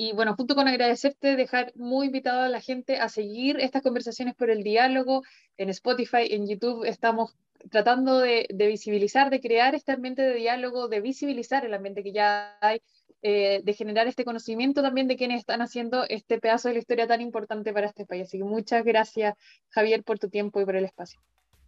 Y 0.00 0.12
bueno, 0.12 0.36
junto 0.36 0.54
con 0.54 0.68
agradecerte, 0.68 1.34
dejar 1.34 1.72
muy 1.74 2.06
invitado 2.06 2.42
a 2.42 2.48
la 2.48 2.60
gente 2.60 2.98
a 2.98 3.08
seguir 3.08 3.58
estas 3.58 3.82
conversaciones 3.82 4.36
por 4.36 4.48
el 4.48 4.62
diálogo 4.62 5.24
en 5.56 5.70
Spotify, 5.70 6.28
en 6.30 6.46
YouTube. 6.46 6.84
Estamos 6.84 7.36
tratando 7.68 8.20
de, 8.20 8.46
visibilizar, 8.48 9.28
de 9.28 9.40
crear 9.40 9.74
este 9.74 9.90
ambiente 9.90 10.22
de 10.22 10.34
diálogo, 10.34 10.86
de 10.86 11.00
visibilizar 11.00 11.66
el 11.66 11.74
ambiente 11.74 12.04
que 12.04 12.12
ya 12.12 12.56
hay, 12.60 12.80
eh, 13.22 13.60
de 13.64 13.72
generar 13.72 14.06
este 14.06 14.24
conocimiento 14.24 14.82
también 14.82 15.08
de 15.08 15.16
quienes 15.16 15.40
están 15.40 15.62
haciendo 15.62 16.04
este 16.08 16.38
pedazo 16.38 16.68
de 16.68 16.74
la 16.74 16.80
historia 16.80 17.08
tan 17.08 17.20
importante 17.20 17.72
para 17.72 17.88
este 17.88 18.06
país. 18.06 18.28
Así 18.28 18.38
que 18.38 18.44
muchas 18.44 18.84
gracias, 18.84 19.34
Javier, 19.70 20.04
por 20.04 20.20
tu 20.20 20.28
tiempo 20.28 20.60
y 20.60 20.64
por 20.64 20.76
el 20.76 20.84
espacio. 20.84 21.18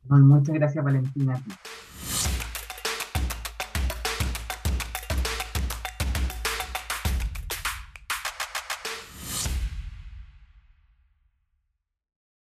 muchas 0.05 0.55
gracias, 0.55 0.85
Valentina. 0.85 1.43